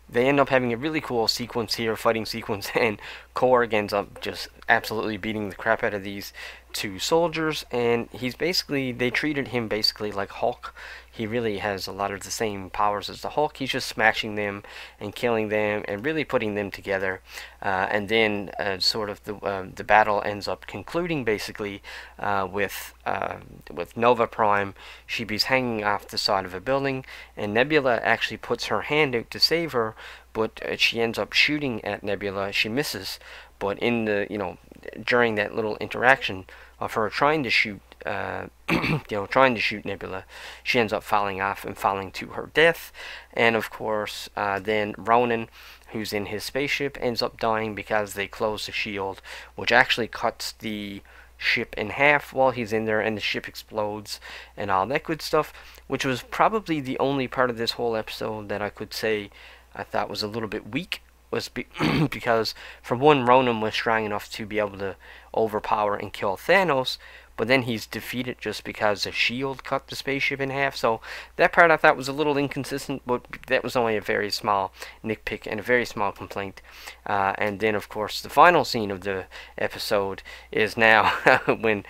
they 0.10 0.28
end 0.28 0.40
up 0.40 0.50
having 0.50 0.74
a 0.74 0.78
really 0.78 1.02
cool 1.02 1.28
sequence 1.28 1.76
here, 1.76 1.96
fighting 1.96 2.26
sequence, 2.26 2.70
and 2.76 3.00
Korg 3.36 3.74
ends 3.74 3.94
up 3.94 4.22
just 4.22 4.48
absolutely 4.70 5.18
beating 5.18 5.50
the 5.50 5.56
crap 5.56 5.84
out 5.84 5.94
of 5.94 6.04
these 6.04 6.34
two 6.74 7.00
soldiers, 7.00 7.66
and 7.72 8.10
he's 8.12 8.36
basically, 8.36 8.92
they 8.92 9.10
treated 9.10 9.50
him 9.50 9.68
basically 9.68 10.12
like 10.12 10.30
Hulk. 10.32 10.74
He 11.10 11.28
really 11.28 11.60
has 11.60 11.86
a 11.86 11.92
lot 11.92 12.12
of 12.12 12.22
the 12.22 12.32
same 12.32 12.72
powers 12.72 13.08
as 13.08 13.22
the 13.22 13.30
Hulk. 13.30 13.58
He's 13.58 13.70
just 13.70 13.88
smashing 13.88 14.34
them 14.34 14.64
and 15.00 15.14
killing 15.14 15.50
them 15.50 15.84
and 15.88 16.04
really 16.04 16.24
putting 16.24 16.56
them 16.56 16.72
together. 16.72 17.22
Uh, 17.62 17.88
and 17.92 18.10
then 18.10 18.50
uh, 18.60 18.80
sort 18.80 19.12
of 19.12 19.24
the 19.24 19.36
uh, 19.36 19.68
the 19.76 19.84
battle 19.84 20.24
ends 20.26 20.48
up 20.48 20.66
concluding 20.66 21.24
basically 21.24 21.84
uh, 22.18 22.48
with 22.52 22.96
uh, 23.06 23.36
with 23.72 23.96
Nova 23.96 24.26
Prime. 24.26 24.74
She 25.06 25.24
be 25.24 25.38
hanging 25.38 25.84
off 25.84 26.08
the 26.08 26.18
side 26.18 26.46
of 26.46 26.56
a 26.56 26.60
building, 26.60 27.06
and 27.38 27.54
Nebula 27.54 27.98
actually 27.98 28.38
puts 28.38 28.66
her 28.66 28.82
hand 28.82 29.16
out 29.16 29.30
to 29.30 29.40
save 29.40 29.74
her, 29.74 29.96
but 30.34 30.62
uh, 30.64 30.78
she 30.78 31.00
ends 31.00 31.20
up 31.20 31.32
shooting 31.34 31.86
at 31.86 32.02
Nebula. 32.02 32.52
She 32.52 32.70
misses, 32.70 33.20
but 33.60 33.78
in 33.78 34.06
the 34.06 34.26
you 34.32 34.40
know 34.40 34.58
during 35.04 35.36
that 35.36 35.56
little 35.56 35.78
interaction 35.78 36.46
of 36.80 36.94
her 36.94 37.10
trying 37.10 37.44
to 37.44 37.50
shoot, 37.50 37.82
uh, 38.06 38.48
you 38.70 39.02
know, 39.12 39.26
trying 39.26 39.56
to 39.56 39.62
shoot 39.62 39.86
Nebula, 39.86 40.26
she 40.64 40.80
ends 40.80 40.94
up 40.94 41.04
falling 41.04 41.42
off 41.42 41.64
and 41.64 41.78
falling 41.78 42.12
to 42.12 42.28
her 42.28 42.50
death. 42.54 42.92
And 43.34 43.56
of 43.56 43.70
course, 43.70 44.30
uh, 44.36 44.60
then 44.60 44.94
Ronan, 44.98 45.50
who's 45.92 46.14
in 46.14 46.28
his 46.28 46.44
spaceship, 46.44 46.98
ends 47.00 47.22
up 47.22 47.40
dying 47.40 47.76
because 47.76 48.14
they 48.14 48.28
close 48.28 48.66
the 48.66 48.72
shield, 48.72 49.22
which 49.56 49.72
actually 49.72 50.08
cuts 50.08 50.54
the 50.54 51.02
ship 51.38 51.74
in 51.78 51.90
half 51.90 52.34
while 52.34 52.52
he's 52.52 52.72
in 52.72 52.86
there 52.86 53.02
and 53.02 53.18
the 53.18 53.22
ship 53.22 53.48
explodes 53.48 54.20
and 54.56 54.72
all 54.72 54.86
that 54.88 55.04
good 55.04 55.22
stuff 55.22 55.52
which 55.88 56.06
was 56.06 56.22
probably 56.22 56.80
the 56.80 56.98
only 57.00 57.28
part 57.28 57.50
of 57.50 57.58
this 57.58 57.72
whole 57.72 57.98
episode 57.98 58.48
that 58.48 58.62
I 58.62 58.70
could 58.70 58.94
say 58.94 59.30
I 59.76 59.84
thought 59.84 60.10
was 60.10 60.24
a 60.24 60.28
little 60.28 60.48
bit 60.48 60.72
weak 60.72 61.02
was 61.34 61.50
be 61.50 61.66
because 62.12 62.54
for 62.82 62.96
one, 62.96 63.26
Ronan 63.26 63.60
was 63.60 63.74
strong 63.74 64.06
enough 64.06 64.32
to 64.34 64.46
be 64.46 64.60
able 64.60 64.78
to 64.78 64.96
overpower 65.36 65.96
and 65.96 66.14
kill 66.14 66.38
Thanos, 66.38 66.98
but 67.36 67.48
then 67.48 67.64
he's 67.64 67.88
defeated 67.88 68.38
just 68.40 68.64
because 68.64 69.04
the 69.04 69.12
shield 69.12 69.64
cut 69.64 69.88
the 69.88 69.96
spaceship 69.96 70.40
in 70.40 70.52
half. 70.52 70.76
So 70.76 71.02
that 71.38 71.52
part 71.52 71.72
I 71.72 71.78
thought 71.78 71.98
was 71.98 72.08
a 72.08 72.14
little 72.14 72.38
inconsistent, 72.38 73.02
but 73.06 73.26
that 73.48 73.64
was 73.64 73.76
only 73.76 73.98
a 73.98 74.02
very 74.02 74.30
small 74.30 74.72
nitpick 75.04 75.48
and 75.50 75.60
a 75.60 75.64
very 75.64 75.86
small 75.86 76.12
complaint. 76.12 76.62
Uh, 77.08 77.34
and 77.40 77.60
then, 77.60 77.74
of 77.74 77.90
course, 77.90 78.22
the 78.22 78.30
final 78.30 78.64
scene 78.64 78.92
of 78.92 79.02
the 79.02 79.26
episode 79.58 80.22
is 80.52 80.78
now 80.78 81.10
when 81.60 81.84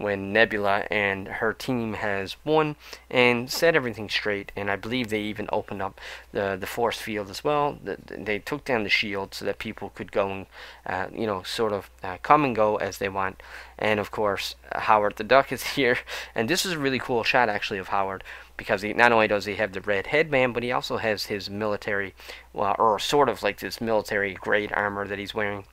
when 0.00 0.32
Nebula 0.32 0.86
and 0.90 1.28
her 1.28 1.52
team 1.52 1.94
has 1.94 2.36
won 2.44 2.76
and 3.10 3.50
set 3.50 3.76
everything 3.76 4.08
straight. 4.08 4.50
And 4.56 4.70
I 4.70 4.76
believe 4.76 5.08
they 5.08 5.20
even 5.20 5.48
opened 5.52 5.82
up 5.82 6.00
the 6.32 6.56
the 6.58 6.66
force 6.66 6.98
field 6.98 7.30
as 7.30 7.44
well. 7.44 7.78
They 7.82 8.38
took 8.38 8.64
down 8.64 8.82
the 8.82 8.88
shield 8.88 9.34
so 9.34 9.44
that 9.44 9.58
people 9.58 9.90
could 9.90 10.10
go 10.10 10.30
and 10.30 10.46
uh, 10.86 11.06
you 11.12 11.26
know 11.26 11.42
sort 11.42 11.72
of 11.72 11.90
uh, 12.02 12.16
come 12.22 12.44
and 12.44 12.56
go 12.56 12.76
as 12.76 12.98
they 12.98 13.08
want. 13.08 13.42
And 13.78 14.00
of 14.00 14.10
course, 14.10 14.56
Howard 14.72 15.16
the 15.16 15.24
Duck 15.24 15.52
is 15.52 15.62
here, 15.74 15.98
and 16.34 16.48
this 16.48 16.64
is 16.64 16.72
a 16.72 16.78
really 16.78 16.98
cool 16.98 17.22
shot 17.22 17.48
actually 17.48 17.78
of 17.78 17.88
Howard 17.88 18.24
because 18.56 18.82
he 18.82 18.92
not 18.92 19.10
only 19.10 19.26
does 19.26 19.46
he 19.46 19.54
have 19.54 19.72
the 19.72 19.80
red 19.80 20.08
headband, 20.08 20.52
but 20.52 20.62
he 20.62 20.70
also 20.70 20.98
has 20.98 21.26
his 21.26 21.48
military, 21.48 22.14
well, 22.52 22.76
or 22.78 22.98
sort 22.98 23.28
of 23.30 23.42
like 23.42 23.58
this 23.58 23.80
military 23.80 24.34
grade 24.34 24.70
armor 24.74 25.06
that 25.06 25.18
he's 25.18 25.34
wearing. 25.34 25.64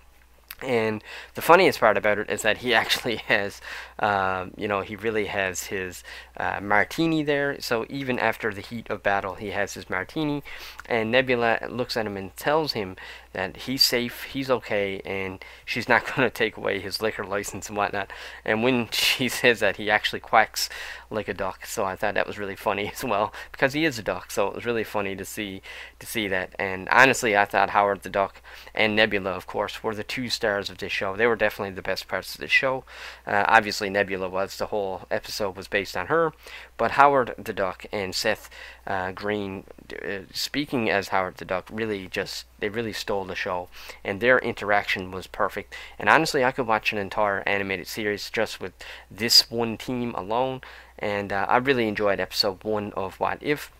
And 0.61 1.03
the 1.35 1.41
funniest 1.41 1.79
part 1.79 1.97
about 1.97 2.17
it 2.17 2.29
is 2.29 2.41
that 2.41 2.59
he 2.59 2.73
actually 2.81 3.17
has, 3.17 3.61
um, 3.99 4.51
you 4.55 4.67
know, 4.67 4.81
he 4.81 4.95
really 4.95 5.25
has 5.25 5.65
his 5.65 6.03
uh, 6.37 6.59
martini 6.61 7.23
there. 7.23 7.59
So 7.59 7.85
even 7.89 8.19
after 8.19 8.53
the 8.53 8.61
heat 8.61 8.89
of 8.89 9.03
battle, 9.03 9.35
he 9.35 9.51
has 9.51 9.73
his 9.73 9.89
martini. 9.89 10.43
And 10.87 11.11
Nebula 11.11 11.59
looks 11.69 11.97
at 11.97 12.05
him 12.05 12.17
and 12.17 12.35
tells 12.35 12.73
him 12.73 12.95
that 13.33 13.57
he's 13.57 13.83
safe, 13.83 14.23
he's 14.23 14.49
okay, 14.49 14.99
and 15.05 15.43
she's 15.65 15.87
not 15.87 16.05
going 16.15 16.27
to 16.27 16.29
take 16.29 16.57
away 16.57 16.79
his 16.79 17.01
liquor 17.01 17.23
license 17.23 17.69
and 17.69 17.77
whatnot. 17.77 18.11
And 18.43 18.63
when 18.63 18.89
she 18.91 19.29
says 19.29 19.59
that, 19.59 19.77
he 19.77 19.89
actually 19.89 20.19
quacks 20.19 20.69
like 21.09 21.27
a 21.27 21.33
duck. 21.33 21.65
So 21.65 21.85
I 21.85 21.95
thought 21.95 22.15
that 22.15 22.27
was 22.27 22.39
really 22.39 22.55
funny 22.55 22.91
as 22.93 23.03
well 23.03 23.33
because 23.51 23.73
he 23.73 23.85
is 23.85 23.99
a 23.99 24.03
duck. 24.03 24.31
So 24.31 24.47
it 24.47 24.55
was 24.55 24.65
really 24.65 24.83
funny 24.83 25.15
to 25.15 25.25
see 25.25 25.61
to 25.99 26.07
see 26.07 26.27
that. 26.27 26.53
And 26.59 26.89
honestly, 26.89 27.35
I 27.37 27.45
thought 27.45 27.71
Howard 27.71 28.01
the 28.01 28.09
Duck 28.09 28.41
and 28.73 28.95
Nebula, 28.95 29.31
of 29.31 29.47
course, 29.47 29.83
were 29.83 29.95
the 29.95 30.03
two 30.03 30.29
stars 30.29 30.69
of 30.69 30.77
this 30.77 30.91
show. 30.91 31.15
They 31.15 31.27
were 31.27 31.35
definitely 31.35 31.75
the 31.75 31.81
best 31.81 32.07
parts 32.07 32.35
of 32.35 32.41
the 32.41 32.47
show. 32.47 32.83
Uh, 33.25 33.45
obviously, 33.47 33.86
Nebula 33.89 34.29
was. 34.29 34.57
The 34.57 34.67
whole 34.67 35.03
episode 35.09 35.55
was 35.55 35.67
based 35.67 35.95
on 35.95 36.07
her. 36.07 36.33
But 36.77 36.91
Howard 36.91 37.33
the 37.37 37.53
Duck 37.53 37.85
and 37.91 38.13
Seth 38.13 38.49
uh, 38.85 39.11
Green, 39.11 39.65
uh, 39.91 40.19
speaking 40.33 40.89
as 40.89 41.09
Howard 41.09 41.37
the 41.37 41.45
Duck, 41.45 41.69
really 41.71 42.07
just 42.07 42.45
they 42.59 42.69
really 42.69 42.93
stole 42.93 43.25
the 43.25 43.35
show, 43.35 43.69
and 44.03 44.19
their 44.19 44.39
interaction 44.39 45.11
was 45.11 45.27
perfect. 45.27 45.75
And 45.99 46.09
honestly, 46.09 46.43
I 46.43 46.51
could 46.51 46.67
watch 46.67 46.91
an 46.91 46.97
entire 46.97 47.43
animated 47.45 47.87
series 47.87 48.29
just 48.29 48.59
with 48.59 48.73
this 49.09 49.49
one 49.51 49.77
team 49.77 50.13
alone. 50.15 50.61
And 50.99 51.31
uh, 51.31 51.45
I 51.47 51.57
really 51.57 51.87
enjoyed 51.87 52.19
episode 52.19 52.63
one 52.63 52.91
of 52.93 53.19
What 53.19 53.37
If. 53.41 53.71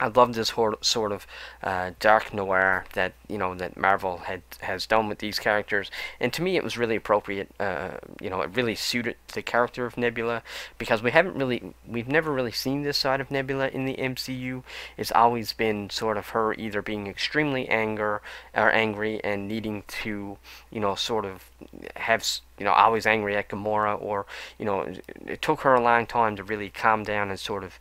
I 0.00 0.08
love 0.08 0.34
this 0.34 0.54
sort 0.80 1.12
of 1.12 1.26
uh, 1.62 1.90
dark 2.00 2.32
noir 2.32 2.86
that 2.94 3.12
you 3.28 3.36
know 3.36 3.54
that 3.54 3.76
Marvel 3.76 4.18
had 4.18 4.42
has 4.60 4.86
done 4.86 5.08
with 5.08 5.18
these 5.18 5.38
characters, 5.38 5.90
and 6.18 6.32
to 6.32 6.42
me 6.42 6.56
it 6.56 6.64
was 6.64 6.78
really 6.78 6.96
appropriate. 6.96 7.50
Uh, 7.60 7.90
you 8.20 8.30
know, 8.30 8.40
it 8.40 8.50
really 8.54 8.74
suited 8.74 9.16
the 9.34 9.42
character 9.42 9.84
of 9.84 9.98
Nebula 9.98 10.42
because 10.78 11.02
we 11.02 11.10
haven't 11.10 11.36
really, 11.36 11.74
we've 11.86 12.08
never 12.08 12.32
really 12.32 12.52
seen 12.52 12.82
this 12.82 12.96
side 12.96 13.20
of 13.20 13.30
Nebula 13.30 13.68
in 13.68 13.84
the 13.84 13.96
MCU. 13.96 14.62
It's 14.96 15.12
always 15.12 15.52
been 15.52 15.90
sort 15.90 16.16
of 16.16 16.30
her 16.30 16.54
either 16.54 16.80
being 16.80 17.06
extremely 17.06 17.68
anger 17.68 18.22
or 18.54 18.70
angry 18.70 19.22
and 19.22 19.46
needing 19.46 19.84
to, 19.88 20.38
you 20.70 20.80
know, 20.80 20.94
sort 20.94 21.26
of 21.26 21.50
have 21.96 22.26
you 22.58 22.64
know 22.64 22.72
always 22.72 23.06
angry 23.06 23.36
at 23.36 23.50
Gamora, 23.50 24.00
or 24.00 24.24
you 24.58 24.64
know, 24.64 24.94
it 25.26 25.42
took 25.42 25.60
her 25.60 25.74
a 25.74 25.82
long 25.82 26.06
time 26.06 26.36
to 26.36 26.42
really 26.42 26.70
calm 26.70 27.02
down 27.02 27.28
and 27.28 27.38
sort 27.38 27.64
of 27.64 27.78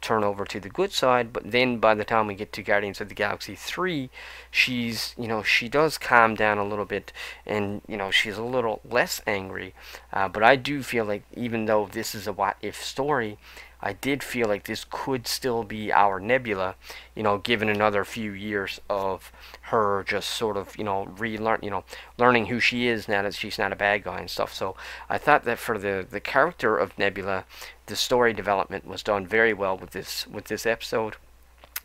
turn 0.00 0.24
over 0.24 0.44
to 0.44 0.60
the 0.60 0.68
good 0.68 0.92
side 0.92 1.32
but 1.32 1.50
then 1.50 1.78
by 1.78 1.94
the 1.94 2.04
time 2.04 2.26
we 2.26 2.34
get 2.34 2.52
to 2.52 2.62
Guardians 2.62 3.00
of 3.00 3.08
the 3.08 3.14
Galaxy 3.14 3.54
3 3.54 4.10
she's 4.50 5.14
you 5.18 5.26
know 5.26 5.42
she 5.42 5.68
does 5.68 5.98
calm 5.98 6.34
down 6.34 6.58
a 6.58 6.64
little 6.64 6.84
bit 6.84 7.12
and 7.46 7.82
you 7.86 7.96
know 7.96 8.10
she's 8.10 8.38
a 8.38 8.42
little 8.42 8.80
less 8.88 9.20
angry. 9.26 9.74
Uh, 10.12 10.28
but 10.28 10.42
I 10.42 10.56
do 10.56 10.82
feel 10.82 11.04
like 11.04 11.22
even 11.34 11.66
though 11.66 11.88
this 11.90 12.14
is 12.14 12.26
a 12.26 12.32
what 12.32 12.56
if 12.62 12.82
story 12.82 13.38
I 13.80 13.92
did 13.92 14.22
feel 14.22 14.48
like 14.48 14.64
this 14.64 14.84
could 14.88 15.26
still 15.26 15.62
be 15.62 15.92
our 15.92 16.18
Nebula, 16.18 16.74
you 17.14 17.22
know, 17.22 17.38
given 17.38 17.68
another 17.68 18.04
few 18.04 18.32
years 18.32 18.80
of 18.90 19.30
her 19.62 20.04
just 20.06 20.30
sort 20.30 20.56
of, 20.56 20.76
you 20.76 20.84
know, 20.84 21.06
relearn, 21.06 21.60
you 21.62 21.70
know, 21.70 21.84
learning 22.18 22.46
who 22.46 22.60
she 22.60 22.88
is 22.88 23.08
now 23.08 23.22
that 23.22 23.34
she's 23.34 23.58
not 23.58 23.72
a 23.72 23.76
bad 23.76 24.04
guy 24.04 24.18
and 24.20 24.30
stuff. 24.30 24.52
So 24.52 24.76
I 25.08 25.18
thought 25.18 25.44
that 25.44 25.58
for 25.58 25.78
the 25.78 26.06
the 26.08 26.20
character 26.20 26.76
of 26.76 26.98
Nebula, 26.98 27.44
the 27.86 27.96
story 27.96 28.32
development 28.32 28.86
was 28.86 29.02
done 29.02 29.26
very 29.26 29.52
well 29.52 29.76
with 29.76 29.90
this 29.90 30.26
with 30.26 30.46
this 30.46 30.66
episode 30.66 31.16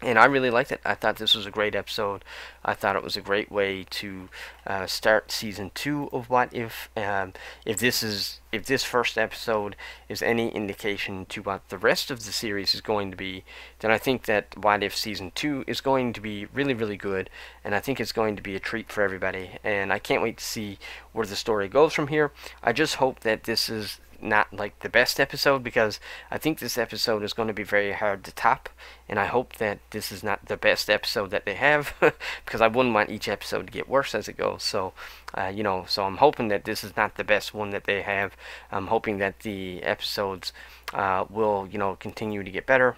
and 0.05 0.19
I 0.19 0.25
really 0.25 0.49
liked 0.49 0.71
it. 0.71 0.81
I 0.83 0.95
thought 0.95 1.17
this 1.17 1.33
was 1.33 1.45
a 1.45 1.51
great 1.51 1.75
episode. 1.75 2.23
I 2.63 2.73
thought 2.73 2.95
it 2.95 3.03
was 3.03 3.15
a 3.15 3.21
great 3.21 3.51
way 3.51 3.85
to 3.89 4.29
uh, 4.67 4.85
start 4.85 5.31
season 5.31 5.71
two 5.73 6.09
of 6.11 6.29
What 6.29 6.53
If. 6.53 6.89
Um, 6.97 7.33
if 7.65 7.79
this 7.79 8.03
is 8.03 8.41
if 8.53 8.67
this 8.67 8.83
first 8.83 9.17
episode 9.17 9.75
is 10.07 10.21
any 10.21 10.49
indication 10.49 11.25
to 11.25 11.41
what 11.41 11.67
the 11.69 11.77
rest 11.77 12.11
of 12.11 12.23
the 12.23 12.31
series 12.31 12.75
is 12.75 12.81
going 12.81 13.09
to 13.09 13.17
be, 13.17 13.43
then 13.79 13.89
I 13.89 13.97
think 13.97 14.25
that 14.25 14.55
What 14.55 14.83
If 14.83 14.95
Season 14.95 15.31
2 15.33 15.63
is 15.65 15.81
going 15.81 16.13
to 16.13 16.21
be 16.21 16.45
really, 16.45 16.75
really 16.75 16.95
good, 16.95 17.31
and 17.63 17.73
I 17.73 17.79
think 17.79 17.99
it's 17.99 18.11
going 18.11 18.35
to 18.35 18.43
be 18.43 18.55
a 18.55 18.59
treat 18.59 18.91
for 18.91 19.01
everybody, 19.01 19.57
and 19.63 19.91
I 19.91 19.97
can't 19.97 20.21
wait 20.21 20.37
to 20.37 20.43
see 20.43 20.77
where 21.13 21.25
the 21.25 21.35
story 21.35 21.67
goes 21.67 21.93
from 21.93 22.09
here. 22.09 22.31
I 22.61 22.73
just 22.73 22.95
hope 22.95 23.21
that 23.21 23.45
this 23.45 23.69
is 23.69 23.99
not 24.21 24.53
like 24.53 24.79
the 24.79 24.89
best 24.89 25.19
episode 25.19 25.63
because 25.63 25.99
I 26.31 26.37
think 26.37 26.59
this 26.59 26.77
episode 26.77 27.23
is 27.23 27.33
going 27.33 27.47
to 27.47 27.53
be 27.53 27.63
very 27.63 27.93
hard 27.93 28.23
to 28.23 28.31
top, 28.31 28.69
and 29.09 29.19
I 29.19 29.25
hope 29.25 29.55
that 29.55 29.79
this 29.89 30.11
is 30.11 30.23
not 30.23 30.45
the 30.45 30.57
best 30.57 30.91
episode 30.91 31.31
that 31.31 31.45
they 31.45 31.55
have 31.55 31.95
because 32.45 32.61
I 32.61 32.67
wouldn't 32.67 32.93
want 32.93 33.09
each 33.09 33.27
episode 33.27 33.65
to 33.65 33.73
get 33.73 33.89
worse 33.89 34.13
as 34.13 34.27
it 34.27 34.37
goes. 34.37 34.61
So, 34.61 34.93
uh, 35.35 35.51
you 35.53 35.63
know, 35.63 35.85
so 35.87 36.03
I'm 36.03 36.17
hoping 36.17 36.47
that 36.49 36.65
this 36.65 36.83
is 36.83 36.95
not 36.95 37.15
the 37.15 37.23
best 37.23 37.53
one 37.53 37.71
that 37.71 37.85
they 37.85 38.01
have. 38.01 38.35
I'm 38.71 38.87
hoping 38.87 39.17
that 39.17 39.39
the 39.39 39.81
episodes 39.83 40.53
uh, 40.93 41.25
will, 41.29 41.67
you 41.71 41.77
know, 41.77 41.95
continue 41.95 42.43
to 42.43 42.51
get 42.51 42.65
better 42.65 42.95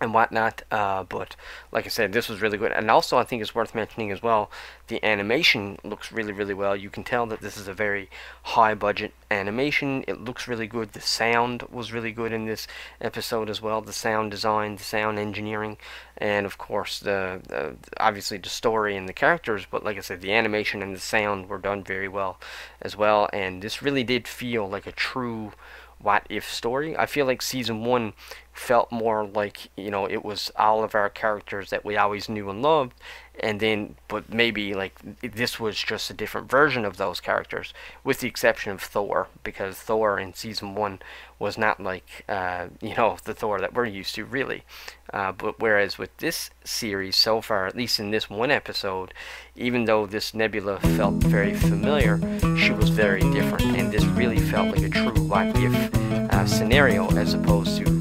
and 0.00 0.14
whatnot. 0.14 0.62
Uh, 0.70 1.04
but 1.04 1.36
like 1.72 1.86
I 1.86 1.88
said, 1.88 2.12
this 2.12 2.28
was 2.28 2.40
really 2.40 2.58
good. 2.58 2.72
And 2.72 2.90
also, 2.90 3.18
I 3.18 3.24
think 3.24 3.42
it's 3.42 3.54
worth 3.54 3.74
mentioning 3.74 4.10
as 4.10 4.22
well, 4.22 4.50
the 4.88 5.04
animation 5.04 5.78
looks 5.84 6.12
really, 6.12 6.32
really 6.32 6.54
well. 6.54 6.76
You 6.76 6.90
can 6.90 7.04
tell 7.04 7.26
that 7.26 7.40
this 7.40 7.56
is 7.56 7.68
a 7.68 7.74
very 7.74 8.08
high 8.42 8.74
budget 8.74 9.12
animation. 9.30 10.04
It 10.08 10.20
looks 10.20 10.48
really 10.48 10.66
good. 10.66 10.92
The 10.92 11.00
sound 11.00 11.62
was 11.70 11.92
really 11.92 12.12
good 12.12 12.32
in 12.32 12.46
this 12.46 12.66
episode 13.00 13.50
as 13.50 13.60
well. 13.60 13.80
The 13.80 13.92
sound 13.92 14.30
design, 14.30 14.76
the 14.76 14.82
sound 14.82 15.18
engineering, 15.18 15.76
and 16.16 16.46
of 16.46 16.58
course, 16.58 16.98
the, 16.98 17.40
the 17.46 17.76
obviously 17.98 18.38
the 18.38 18.48
story 18.48 18.96
and 18.96 19.08
the 19.08 19.12
characters. 19.12 19.66
But 19.70 19.84
like 19.84 19.98
I 19.98 20.00
said, 20.00 20.20
the 20.20 20.32
animation 20.32 20.82
and 20.82 20.94
the 20.94 21.00
sound 21.00 21.48
were 21.48 21.58
done 21.58 21.84
very 21.84 22.08
well 22.08 22.40
as 22.80 22.96
well. 22.96 23.28
And 23.32 23.62
this 23.62 23.82
really 23.82 24.04
did 24.04 24.26
feel 24.26 24.68
like 24.68 24.86
a 24.86 24.92
true 24.92 25.52
what 26.00 26.24
if 26.28 26.48
story. 26.50 26.96
I 26.96 27.06
feel 27.06 27.26
like 27.26 27.42
season 27.42 27.84
one 27.84 28.12
felt 28.58 28.90
more 28.90 29.24
like 29.24 29.70
you 29.76 29.90
know 29.90 30.06
it 30.06 30.24
was 30.24 30.50
all 30.56 30.82
of 30.82 30.94
our 30.94 31.08
characters 31.08 31.70
that 31.70 31.84
we 31.84 31.96
always 31.96 32.28
knew 32.28 32.50
and 32.50 32.60
loved 32.60 32.92
and 33.40 33.60
then 33.60 33.94
but 34.08 34.32
maybe 34.32 34.74
like 34.74 34.94
this 35.20 35.60
was 35.60 35.76
just 35.76 36.10
a 36.10 36.14
different 36.14 36.50
version 36.50 36.84
of 36.84 36.96
those 36.96 37.20
characters 37.20 37.72
with 38.02 38.20
the 38.20 38.26
exception 38.26 38.72
of 38.72 38.80
thor 38.80 39.28
because 39.44 39.76
thor 39.76 40.18
in 40.18 40.34
season 40.34 40.74
one 40.74 40.98
was 41.38 41.56
not 41.56 41.80
like 41.80 42.24
uh, 42.28 42.66
you 42.80 42.94
know 42.96 43.16
the 43.24 43.34
thor 43.34 43.60
that 43.60 43.74
we're 43.74 43.84
used 43.84 44.14
to 44.14 44.24
really 44.24 44.64
uh, 45.12 45.30
but 45.30 45.60
whereas 45.60 45.96
with 45.96 46.14
this 46.16 46.50
series 46.64 47.14
so 47.14 47.40
far 47.40 47.66
at 47.66 47.76
least 47.76 48.00
in 48.00 48.10
this 48.10 48.28
one 48.28 48.50
episode 48.50 49.14
even 49.54 49.84
though 49.84 50.04
this 50.04 50.34
nebula 50.34 50.80
felt 50.96 51.14
very 51.14 51.54
familiar 51.54 52.18
she 52.56 52.72
was 52.72 52.88
very 52.90 53.20
different 53.32 53.62
and 53.76 53.92
this 53.92 54.04
really 54.04 54.40
felt 54.40 54.74
like 54.74 54.84
a 54.84 54.90
true 54.90 55.22
what 55.28 55.46
if 55.56 55.94
uh, 56.32 56.44
scenario 56.44 57.08
as 57.16 57.34
opposed 57.34 57.78
to 57.78 57.84
season 57.84 57.92
1. 57.92 57.97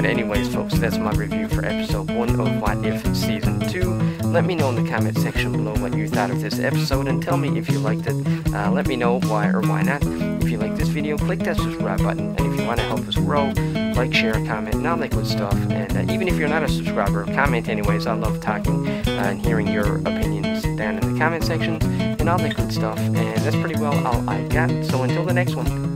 But 0.00 0.08
anyways 0.08 0.48
folks, 0.54 0.78
that's 0.78 0.96
my 0.96 1.10
review 1.10 1.46
for 1.46 1.62
episode 1.62 2.10
1 2.10 2.40
of 2.40 2.62
What 2.62 2.82
If 2.86 3.14
Season 3.14 3.60
2. 3.60 4.28
Let 4.28 4.46
me 4.46 4.54
know 4.54 4.70
in 4.70 4.82
the 4.82 4.90
comment 4.90 5.18
section 5.18 5.52
below 5.52 5.74
what 5.74 5.94
you 5.94 6.08
thought 6.08 6.30
of 6.30 6.40
this 6.40 6.58
episode 6.58 7.06
and 7.06 7.22
tell 7.22 7.36
me 7.36 7.58
if 7.58 7.68
you 7.68 7.78
liked 7.80 8.06
it. 8.06 8.14
Uh, 8.54 8.70
let 8.70 8.86
me 8.86 8.96
know 8.96 9.20
why 9.20 9.48
or 9.48 9.60
why 9.60 9.82
not. 9.82 10.02
If 10.42 10.48
you 10.48 10.56
like 10.56 10.74
this 10.74 10.88
video, 10.88 11.18
click 11.18 11.40
that 11.40 11.58
subscribe 11.58 11.98
button. 11.98 12.34
And 12.34 12.40
if 12.40 12.58
you 12.58 12.66
want 12.66 12.80
to 12.80 12.86
help 12.86 13.00
us 13.00 13.14
grow, 13.14 13.52
like, 13.94 14.14
share, 14.14 14.32
comment, 14.46 14.76
and 14.76 14.86
all 14.86 14.96
that 14.96 15.10
good 15.10 15.26
stuff. 15.26 15.52
And 15.52 15.94
uh, 15.94 16.10
even 16.10 16.28
if 16.28 16.38
you're 16.38 16.48
not 16.48 16.62
a 16.62 16.68
subscriber, 16.68 17.26
comment 17.34 17.68
anyways. 17.68 18.06
I 18.06 18.14
love 18.14 18.40
talking 18.40 18.88
uh, 18.88 19.02
and 19.06 19.44
hearing 19.44 19.68
your 19.68 19.96
opinions 19.96 20.62
down 20.78 20.96
in 20.96 21.12
the 21.12 21.18
comment 21.18 21.44
sections 21.44 21.84
and 21.84 22.26
all 22.26 22.38
that 22.38 22.56
good 22.56 22.72
stuff. 22.72 22.98
And 22.98 23.16
that's 23.16 23.56
pretty 23.56 23.78
well 23.78 24.06
all 24.06 24.30
I 24.30 24.48
got. 24.48 24.70
So 24.86 25.02
until 25.02 25.26
the 25.26 25.34
next 25.34 25.56
one. 25.56 25.89